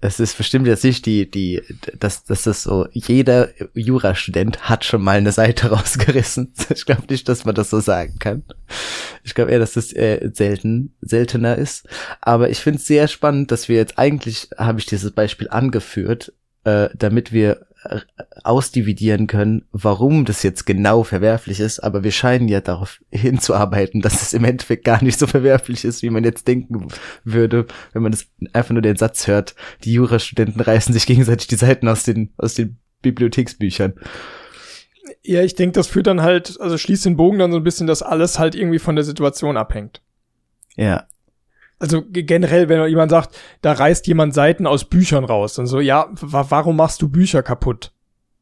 [0.00, 1.62] es ist bestimmt jetzt nicht die, die,
[1.98, 6.52] dass, dass das so, jeder Jurastudent hat schon mal eine Seite rausgerissen.
[6.74, 8.44] Ich glaube nicht, dass man das so sagen kann.
[9.22, 11.88] Ich glaube eher, dass das äh, selten, seltener ist.
[12.20, 16.32] Aber ich finde es sehr spannend, dass wir jetzt eigentlich, habe ich dieses Beispiel angeführt,
[16.64, 17.66] äh, damit wir
[18.42, 24.22] ausdividieren können, warum das jetzt genau verwerflich ist, aber wir scheinen ja darauf hinzuarbeiten, dass
[24.22, 26.88] es im Endeffekt gar nicht so verwerflich ist, wie man jetzt denken
[27.24, 29.54] würde, wenn man das einfach nur den Satz hört,
[29.84, 33.94] die Jurastudenten reißen sich gegenseitig die Seiten aus den, aus den Bibliotheksbüchern.
[35.22, 37.86] Ja, ich denke, das führt dann halt, also schließt den Bogen dann so ein bisschen,
[37.86, 40.02] dass alles halt irgendwie von der Situation abhängt.
[40.76, 41.06] Ja
[41.84, 46.08] also generell, wenn jemand sagt, da reißt jemand Seiten aus Büchern raus, dann so, ja,
[46.12, 47.92] warum machst du Bücher kaputt?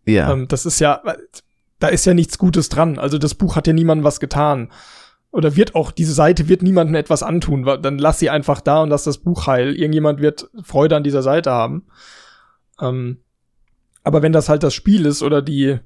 [0.06, 0.32] Ja.
[0.32, 1.02] Ähm, das ist ja,
[1.80, 2.98] da ist ja nichts Gutes dran.
[2.98, 4.70] Also das Buch hat ja niemandem was getan.
[5.32, 7.64] Oder wird auch, diese Seite wird niemandem etwas antun.
[7.82, 9.74] Dann lass sie einfach da und lass das Buch heil.
[9.74, 11.86] Irgendjemand wird Freude an dieser Seite haben.
[12.80, 13.18] Ähm,
[14.04, 15.78] aber wenn das halt das Spiel ist oder die,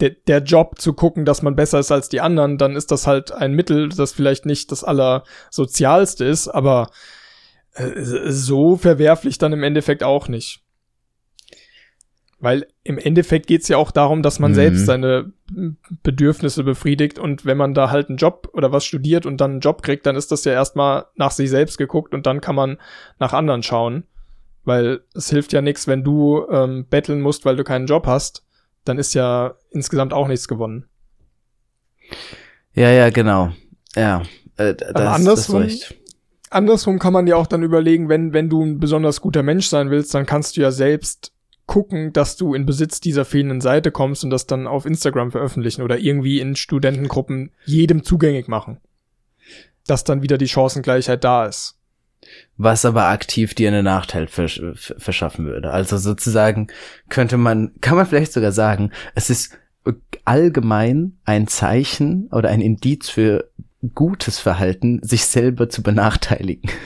[0.00, 3.06] der, der Job zu gucken, dass man besser ist als die anderen, dann ist das
[3.06, 6.90] halt ein Mittel, das vielleicht nicht das allersozialste ist, aber
[7.74, 10.62] äh, so verwerflich dann im Endeffekt auch nicht.
[12.42, 14.54] Weil im Endeffekt geht's ja auch darum, dass man mhm.
[14.54, 15.30] selbst seine
[16.02, 19.60] Bedürfnisse befriedigt und wenn man da halt einen Job oder was studiert und dann einen
[19.60, 22.78] Job kriegt, dann ist das ja erstmal nach sich selbst geguckt und dann kann man
[23.18, 24.04] nach anderen schauen.
[24.64, 28.44] Weil es hilft ja nichts, wenn du ähm, betteln musst, weil du keinen Job hast
[28.84, 30.86] dann ist ja insgesamt auch nichts gewonnen.
[32.74, 33.52] Ja, ja, genau.
[33.94, 34.22] Ja,
[34.56, 35.94] äh, das, Aber andersrum, das
[36.50, 39.90] andersrum kann man ja auch dann überlegen, wenn, wenn du ein besonders guter Mensch sein
[39.90, 41.32] willst, dann kannst du ja selbst
[41.66, 45.82] gucken, dass du in Besitz dieser fehlenden Seite kommst und das dann auf Instagram veröffentlichen
[45.82, 48.80] oder irgendwie in Studentengruppen jedem zugänglich machen.
[49.86, 51.79] Dass dann wieder die Chancengleichheit da ist
[52.56, 55.70] was aber aktiv dir einen Nachteil versch verschaffen würde.
[55.70, 56.68] Also sozusagen
[57.08, 59.58] könnte man, kann man vielleicht sogar sagen, es ist
[60.24, 63.50] allgemein ein Zeichen oder ein Indiz für
[63.94, 66.70] gutes Verhalten, sich selber zu benachteiligen.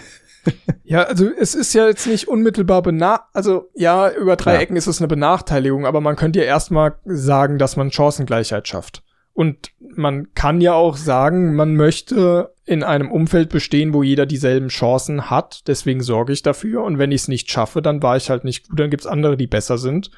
[0.85, 4.61] Ja, also es ist ja jetzt nicht unmittelbar bena also ja, über drei ja.
[4.61, 9.03] Ecken ist es eine Benachteiligung, aber man könnte ja erstmal sagen, dass man Chancengleichheit schafft.
[9.35, 14.69] Und man kann ja auch sagen, man möchte in einem Umfeld bestehen, wo jeder dieselben
[14.69, 15.67] Chancen hat.
[15.67, 16.85] Deswegen sorge ich dafür.
[16.85, 18.79] Und wenn ich es nicht schaffe, dann war ich halt nicht gut.
[18.79, 20.11] Dann gibt's andere, die besser sind.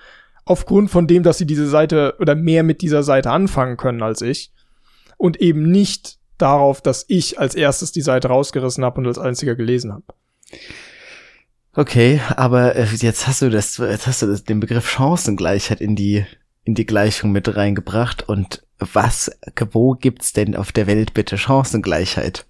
[0.44, 4.20] Aufgrund von dem, dass sie diese Seite oder mehr mit dieser Seite anfangen können als
[4.20, 4.52] ich.
[5.16, 9.56] Und eben nicht darauf, dass ich als erstes die Seite rausgerissen habe und als einziger
[9.56, 10.04] gelesen habe.
[11.72, 15.96] Okay, aber äh, jetzt hast du das, jetzt hast du das, den Begriff Chancengleichheit in
[15.96, 16.24] die
[16.64, 19.30] in die Gleichung mit reingebracht und was,
[19.72, 22.46] wo gibt's denn auf der Welt bitte Chancengleichheit?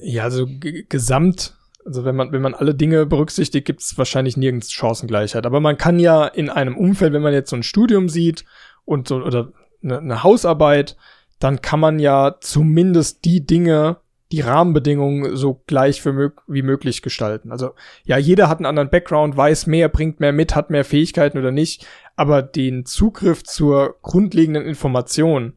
[0.00, 0.46] Ja, also
[0.88, 5.46] gesamt, also wenn man, wenn man alle Dinge berücksichtigt, gibt's wahrscheinlich nirgends Chancengleichheit.
[5.46, 8.44] Aber man kann ja in einem Umfeld, wenn man jetzt so ein Studium sieht
[8.84, 9.52] und so, oder
[9.82, 10.96] eine, eine Hausarbeit,
[11.40, 13.96] dann kann man ja zumindest die Dinge
[14.32, 17.52] die Rahmenbedingungen so gleich wie möglich gestalten.
[17.52, 21.36] Also ja, jeder hat einen anderen Background, weiß mehr, bringt mehr mit, hat mehr Fähigkeiten
[21.36, 21.86] oder nicht,
[22.16, 25.54] aber den Zugriff zur grundlegenden Information,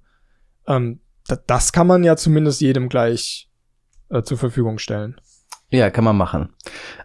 [0.67, 0.99] ähm,
[1.47, 3.49] das kann man ja zumindest jedem gleich
[4.09, 5.19] äh, zur Verfügung stellen.
[5.71, 6.53] Ja, kann man machen.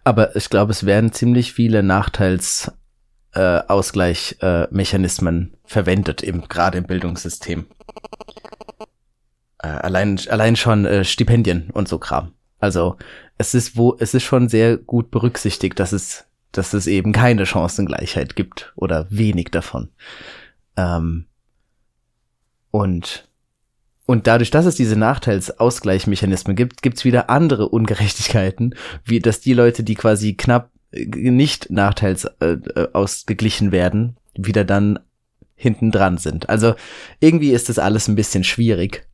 [0.05, 2.71] Aber ich glaube, es werden ziemlich viele Nachteils
[3.35, 3.61] äh,
[4.41, 4.67] äh,
[5.65, 7.67] verwendet, im, gerade im Bildungssystem.
[9.63, 12.33] Äh, allein, allein schon äh, Stipendien und so Kram.
[12.59, 12.97] Also
[13.39, 17.47] es ist wo, es ist schon sehr gut berücksichtigt, dass es, dass es eben keine
[17.47, 19.91] Chancengleichheit gibt oder wenig davon.
[20.77, 21.27] Ähm,
[22.71, 23.29] und
[24.07, 28.75] und dadurch, dass es diese Nachteilsausgleichmechanismen gibt, gibt's wieder andere Ungerechtigkeiten,
[29.05, 34.65] wie dass die Leute, die quasi knapp äh, nicht nachteils äh, äh, ausgeglichen werden, wieder
[34.65, 34.99] dann
[35.55, 36.49] hinten dran sind.
[36.49, 36.75] Also
[37.21, 39.07] irgendwie ist das alles ein bisschen schwierig.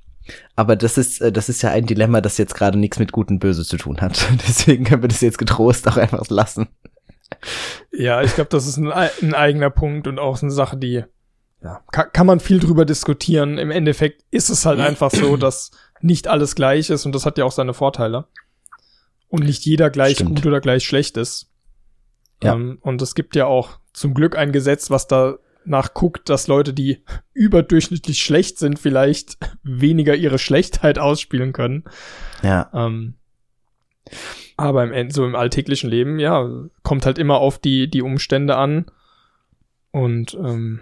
[0.54, 3.28] Aber das ist, äh, das ist ja ein Dilemma, das jetzt gerade nichts mit Gut
[3.28, 4.26] und Böse zu tun hat.
[4.48, 6.68] Deswegen können wir das jetzt getrost auch einfach lassen.
[7.92, 11.04] Ja, ich glaube, das ist ein, ein eigener Punkt und auch eine Sache, die
[11.62, 13.58] ja, kann, kann man viel drüber diskutieren.
[13.58, 15.70] Im Endeffekt ist es halt einfach so, dass
[16.00, 18.26] nicht alles gleich ist und das hat ja auch seine Vorteile.
[19.28, 20.36] Und nicht jeder gleich Stimmt.
[20.36, 21.50] gut oder gleich schlecht ist.
[22.42, 22.54] Ja.
[22.54, 26.72] Ähm, und es gibt ja auch zum Glück ein Gesetz, was da nachguckt, dass Leute,
[26.72, 27.02] die
[27.32, 31.84] überdurchschnittlich schlecht sind, vielleicht weniger ihre Schlechtheit ausspielen können.
[32.42, 32.70] Ja.
[32.72, 33.15] Ähm,
[34.56, 36.48] aber im, so im alltäglichen Leben, ja,
[36.82, 38.86] kommt halt immer auf die, die Umstände an.
[39.90, 40.80] Und ähm,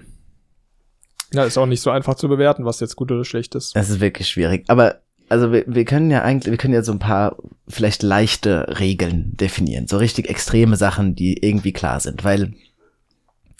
[1.32, 3.74] ja, ist auch nicht so einfach zu bewerten, was jetzt gut oder schlecht ist.
[3.74, 4.64] Das ist wirklich schwierig.
[4.68, 8.78] Aber also wir, wir können ja eigentlich, wir können ja so ein paar vielleicht leichte
[8.78, 12.54] Regeln definieren, so richtig extreme Sachen, die irgendwie klar sind, weil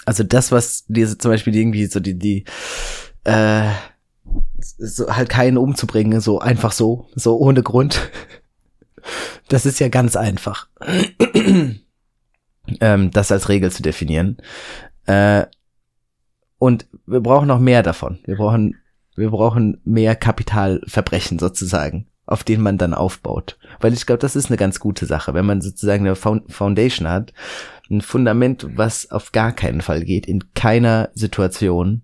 [0.05, 2.45] also das, was diese zum Beispiel irgendwie so die die
[3.25, 3.71] äh,
[4.79, 8.11] so halt keinen umzubringen, so einfach so, so ohne Grund,
[9.49, 10.69] das ist ja ganz einfach,
[12.81, 14.39] ähm, das als Regel zu definieren.
[15.07, 15.47] Äh,
[16.59, 18.21] und wir brauchen noch mehr davon.
[18.25, 18.77] Wir brauchen,
[19.17, 23.59] wir brauchen mehr Kapitalverbrechen sozusagen, auf denen man dann aufbaut.
[23.81, 27.33] Weil ich glaube, das ist eine ganz gute Sache, wenn man sozusagen eine Foundation hat,
[27.91, 32.03] ein Fundament, was auf gar keinen Fall geht, in keiner Situation.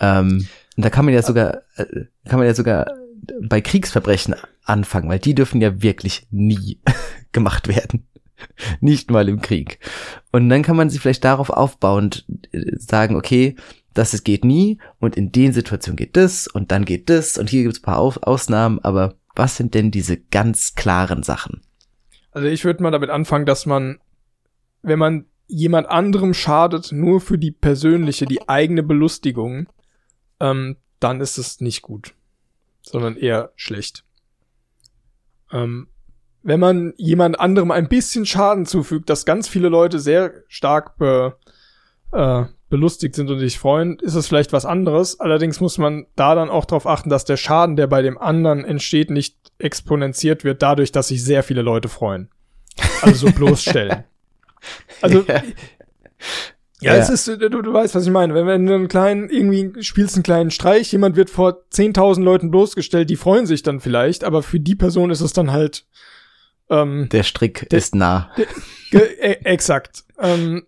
[0.00, 2.92] Ähm, und da kann man ja sogar, äh, kann man ja sogar
[3.40, 4.34] bei Kriegsverbrechen
[4.64, 6.80] anfangen, weil die dürfen ja wirklich nie
[7.32, 8.06] gemacht werden.
[8.80, 9.78] Nicht mal im Krieg.
[10.32, 13.56] Und dann kann man sich vielleicht darauf aufbauend äh, sagen, okay,
[13.94, 17.62] das geht nie und in den Situationen geht das und dann geht das und hier
[17.62, 21.62] gibt es ein paar Ausnahmen, aber was sind denn diese ganz klaren Sachen?
[22.32, 23.98] Also ich würde mal damit anfangen, dass man,
[24.82, 29.68] wenn man jemand anderem schadet, nur für die persönliche, die eigene Belustigung,
[30.40, 32.14] ähm, dann ist es nicht gut,
[32.82, 34.04] sondern eher schlecht.
[35.52, 35.88] Ähm,
[36.42, 41.36] wenn man jemand anderem ein bisschen Schaden zufügt, dass ganz viele Leute sehr stark be,
[42.12, 45.20] äh, belustigt sind und sich freuen, ist es vielleicht was anderes.
[45.20, 48.64] Allerdings muss man da dann auch darauf achten, dass der Schaden, der bei dem anderen
[48.64, 52.30] entsteht, nicht exponentiert wird dadurch, dass sich sehr viele Leute freuen.
[53.00, 54.04] Also so bloßstellen.
[55.02, 55.42] Also ja.
[56.84, 58.34] Ja, ja, es ist, du, du weißt, was ich meine.
[58.34, 62.50] Wenn, wenn du einen kleinen, irgendwie spielst einen kleinen Streich, jemand wird vor 10.000 Leuten
[62.50, 65.86] bloßgestellt, die freuen sich dann vielleicht, aber für die Person ist es dann halt
[66.68, 68.30] ähm, der Strick der, ist nah.
[68.92, 70.04] Der, äh, exakt.
[70.20, 70.66] Ähm,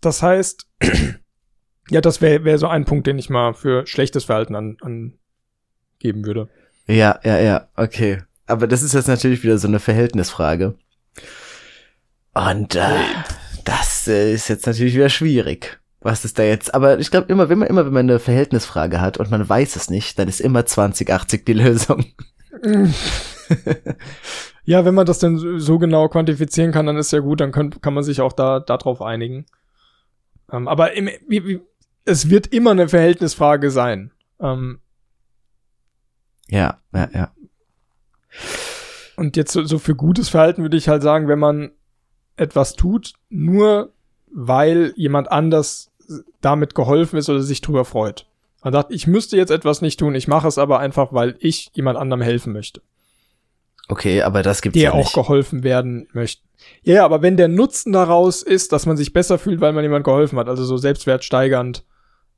[0.00, 0.66] das heißt,
[1.90, 6.26] ja, das wäre wär so ein Punkt, den ich mal für schlechtes Verhalten an, angeben
[6.26, 6.48] würde.
[6.88, 8.22] Ja, ja, ja, okay.
[8.46, 10.74] Aber das ist jetzt natürlich wieder so eine Verhältnisfrage.
[12.34, 12.98] Und äh,
[13.64, 15.80] das äh, ist jetzt natürlich wieder schwierig.
[16.00, 16.74] Was ist da jetzt?
[16.74, 19.76] Aber ich glaube immer, wenn man immer, wenn man eine Verhältnisfrage hat und man weiß
[19.76, 22.04] es nicht, dann ist immer 2080 die Lösung.
[24.64, 27.70] Ja, wenn man das denn so genau quantifizieren kann, dann ist ja gut, dann kann,
[27.82, 29.44] kann man sich auch da darauf einigen.
[30.50, 31.60] Ähm, aber im, wie, wie,
[32.06, 34.10] es wird immer eine Verhältnisfrage sein.
[34.40, 34.80] Ähm,
[36.48, 37.32] ja, ja, ja.
[39.16, 41.70] Und jetzt so, so für gutes Verhalten würde ich halt sagen, wenn man
[42.36, 43.92] etwas tut, nur
[44.32, 45.90] weil jemand anders
[46.40, 48.26] damit geholfen ist oder sich drüber freut.
[48.62, 51.70] Man sagt, ich müsste jetzt etwas nicht tun, ich mache es aber einfach, weil ich
[51.74, 52.80] jemand anderem helfen möchte.
[53.88, 55.08] Okay, aber das gibt's der ja nicht.
[55.08, 56.42] auch geholfen werden möchte.
[56.82, 60.04] Ja, aber wenn der Nutzen daraus ist, dass man sich besser fühlt, weil man jemand
[60.04, 61.84] geholfen hat, also so selbstwertsteigernd.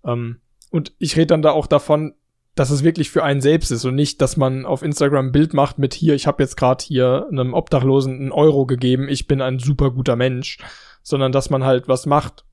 [0.05, 0.41] Ähm,
[0.71, 2.15] und ich rede dann da auch davon,
[2.57, 5.53] dass es wirklich für einen selbst ist und nicht, dass man auf Instagram ein Bild
[5.55, 9.43] macht mit hier, ich habe jetzt gerade hier einem Obdachlosen einen Euro gegeben, ich bin
[9.43, 10.59] ein super guter Mensch,
[11.03, 12.47] sondern dass man halt was macht,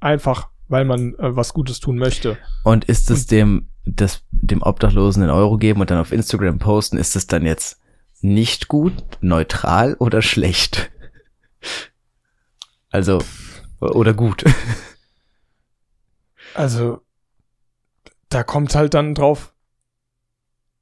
[0.00, 2.36] einfach, weil man äh, was Gutes tun möchte.
[2.64, 6.98] Und ist es dem, das, dem Obdachlosen einen Euro geben und dann auf Instagram posten,
[6.98, 7.80] ist es dann jetzt
[8.22, 10.90] nicht gut, neutral oder schlecht?
[12.90, 13.22] Also,
[13.78, 14.44] oder gut.
[16.54, 17.02] Also,
[18.28, 19.52] da kommt halt dann drauf.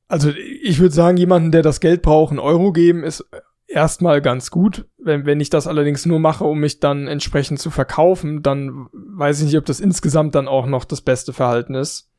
[0.08, 3.24] Also, ich würde sagen, jemanden, der das Geld braucht, einen Euro geben, ist
[3.66, 4.86] erstmal ganz gut.
[4.98, 9.40] Wenn, wenn ich das allerdings nur mache, um mich dann entsprechend zu verkaufen, dann weiß
[9.40, 12.10] ich nicht, ob das insgesamt dann auch noch das beste Verhalten ist.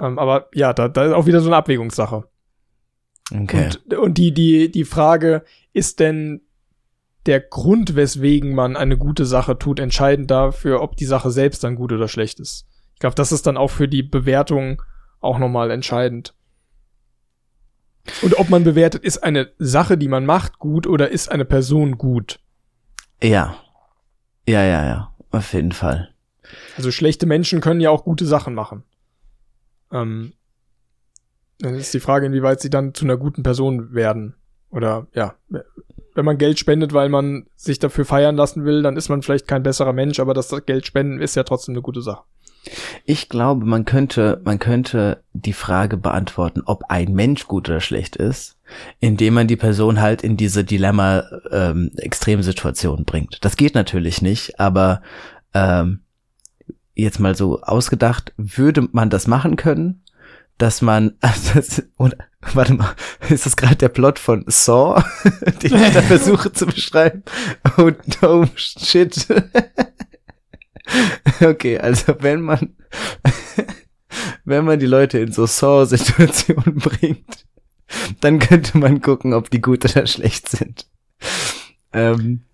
[0.00, 2.28] Ähm, aber ja, da, da ist auch wieder so eine Abwägungssache.
[3.32, 3.70] Okay.
[3.84, 6.42] Und, und die, die, die Frage, ist denn
[7.26, 11.76] der Grund, weswegen man eine gute Sache tut, entscheidend dafür, ob die Sache selbst dann
[11.76, 12.66] gut oder schlecht ist?
[12.98, 14.82] Ich glaube, das ist dann auch für die Bewertung
[15.20, 16.34] auch nochmal entscheidend.
[18.22, 21.96] Und ob man bewertet, ist eine Sache, die man macht, gut oder ist eine Person
[21.96, 22.40] gut?
[23.22, 23.54] Ja.
[24.48, 25.14] Ja, ja, ja.
[25.30, 26.12] Auf jeden Fall.
[26.76, 28.82] Also schlechte Menschen können ja auch gute Sachen machen.
[29.92, 30.32] Ähm,
[31.60, 34.34] dann ist die Frage, inwieweit sie dann zu einer guten Person werden.
[34.70, 39.08] Oder ja, wenn man Geld spendet, weil man sich dafür feiern lassen will, dann ist
[39.08, 42.24] man vielleicht kein besserer Mensch, aber das Geld spenden ist ja trotzdem eine gute Sache.
[43.04, 48.16] Ich glaube, man könnte, man könnte die Frage beantworten, ob ein Mensch gut oder schlecht
[48.16, 48.56] ist,
[49.00, 53.44] indem man die Person halt in diese Dilemma-Extremsituation ähm, bringt.
[53.44, 55.02] Das geht natürlich nicht, aber
[55.54, 56.00] ähm,
[56.94, 60.02] jetzt mal so ausgedacht, würde man das machen können,
[60.58, 62.16] dass man, also das, und,
[62.52, 62.94] warte mal,
[63.30, 65.02] ist das gerade der Plot von Saw,
[65.62, 67.22] den ich da versuche zu beschreiben?
[67.78, 69.26] Oh, no shit.
[71.40, 72.76] okay, also wenn man,
[74.44, 77.46] wenn man die Leute in so Saw-Situationen bringt,
[78.20, 80.86] dann könnte man gucken, ob die gut oder schlecht sind.
[81.92, 82.44] Ähm,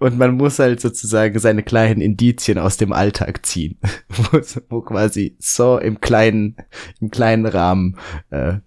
[0.00, 3.78] und man muss halt sozusagen seine kleinen Indizien aus dem Alltag ziehen,
[4.08, 6.56] wo, wo quasi so im kleinen,
[7.00, 7.96] im kleinen Rahmen
[8.30, 8.58] äh,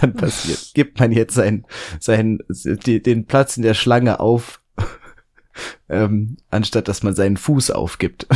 [0.00, 0.72] dann passiert.
[0.74, 1.64] Gibt man jetzt sein,
[2.00, 4.60] sein, die, den Platz in der Schlange auf,
[5.88, 8.26] ähm, anstatt dass man seinen Fuß aufgibt.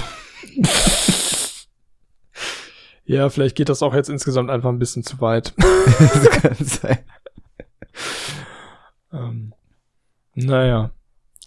[3.04, 5.54] Ja, vielleicht geht das auch jetzt insgesamt einfach ein bisschen zu weit.
[5.58, 6.98] das kann sein.
[9.12, 9.54] ähm,
[10.34, 10.90] naja.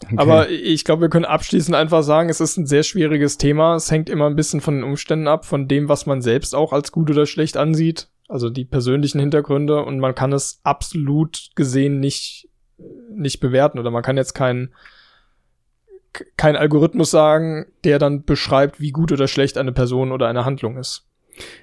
[0.04, 0.16] Okay.
[0.18, 3.76] Aber ich glaube, wir können abschließend einfach sagen, es ist ein sehr schwieriges Thema.
[3.76, 6.74] Es hängt immer ein bisschen von den Umständen ab, von dem, was man selbst auch
[6.74, 8.10] als gut oder schlecht ansieht.
[8.28, 12.50] Also die persönlichen Hintergründe und man kann es absolut gesehen nicht,
[13.10, 14.74] nicht bewerten oder man kann jetzt keinen
[16.38, 20.78] kein Algorithmus sagen, der dann beschreibt, wie gut oder schlecht eine Person oder eine Handlung
[20.78, 21.06] ist.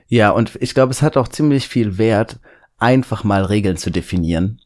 [0.09, 2.39] Ja, und ich glaube, es hat auch ziemlich viel Wert,
[2.79, 4.61] einfach mal Regeln zu definieren,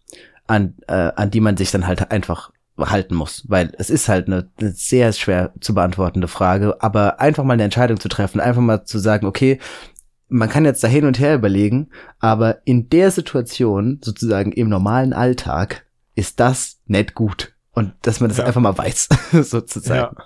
[0.47, 4.27] an, äh, an die man sich dann halt einfach halten muss, weil es ist halt
[4.27, 8.61] eine, eine, sehr schwer zu beantwortende Frage, aber einfach mal eine Entscheidung zu treffen, einfach
[8.61, 9.59] mal zu sagen, okay,
[10.29, 15.13] man kann jetzt da hin und her überlegen, aber in der Situation, sozusagen im normalen
[15.13, 17.56] Alltag, ist das nicht gut.
[17.77, 18.45] Und dass man das ja.
[18.47, 19.09] einfach mal weiß,
[19.43, 20.17] sozusagen.
[20.17, 20.25] Ja.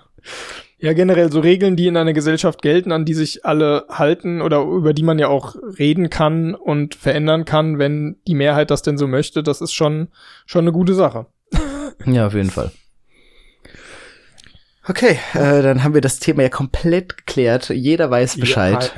[0.79, 4.61] ja, generell so Regeln, die in einer Gesellschaft gelten, an die sich alle halten oder
[4.61, 8.97] über die man ja auch reden kann und verändern kann, wenn die Mehrheit das denn
[8.97, 10.07] so möchte, das ist schon,
[10.45, 11.25] schon eine gute Sache.
[12.05, 12.71] Ja, auf jeden Fall.
[14.87, 17.67] Okay, äh, dann haben wir das Thema ja komplett geklärt.
[17.67, 18.93] Jeder weiß Bescheid.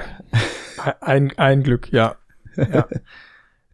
[0.78, 2.18] Ja, ein, ein, ein Glück, ja.
[2.56, 2.88] ja.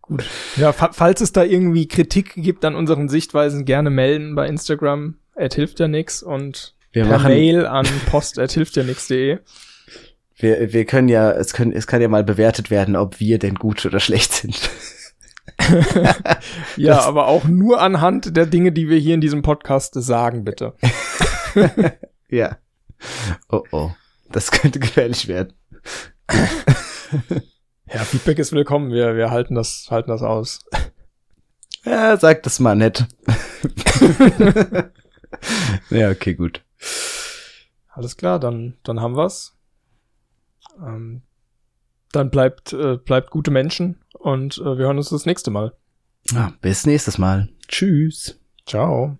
[0.09, 0.25] Gut.
[0.55, 5.15] Ja, fa falls es da irgendwie Kritik gibt an unseren Sichtweisen, gerne melden bei Instagram.
[5.35, 9.37] Er hilft ja nix und wir per machen Mail an post@hilftjanix.de.
[10.35, 13.55] Wir, wir können ja, es können, es kann ja mal bewertet werden, ob wir denn
[13.55, 14.69] gut oder schlecht sind.
[16.75, 20.43] ja, das aber auch nur anhand der Dinge, die wir hier in diesem Podcast sagen,
[20.43, 20.73] bitte.
[22.29, 22.57] ja.
[23.49, 23.91] Oh oh.
[24.31, 25.53] Das könnte gefährlich werden.
[27.93, 28.91] ja, Feedback ist willkommen.
[28.91, 30.59] Wir, wir halten das, halten das aus.
[31.85, 33.07] Ja, sag das mal nett.
[35.89, 36.63] ja, okay, gut.
[37.89, 39.57] Alles klar, dann, dann haben wir's.
[40.79, 41.23] Ähm,
[42.11, 45.73] dann bleibt, äh, bleibt gute Menschen und äh, wir hören uns das nächste Mal.
[46.31, 47.49] Ja, bis nächstes Mal.
[47.67, 48.39] Tschüss.
[48.65, 49.17] Ciao.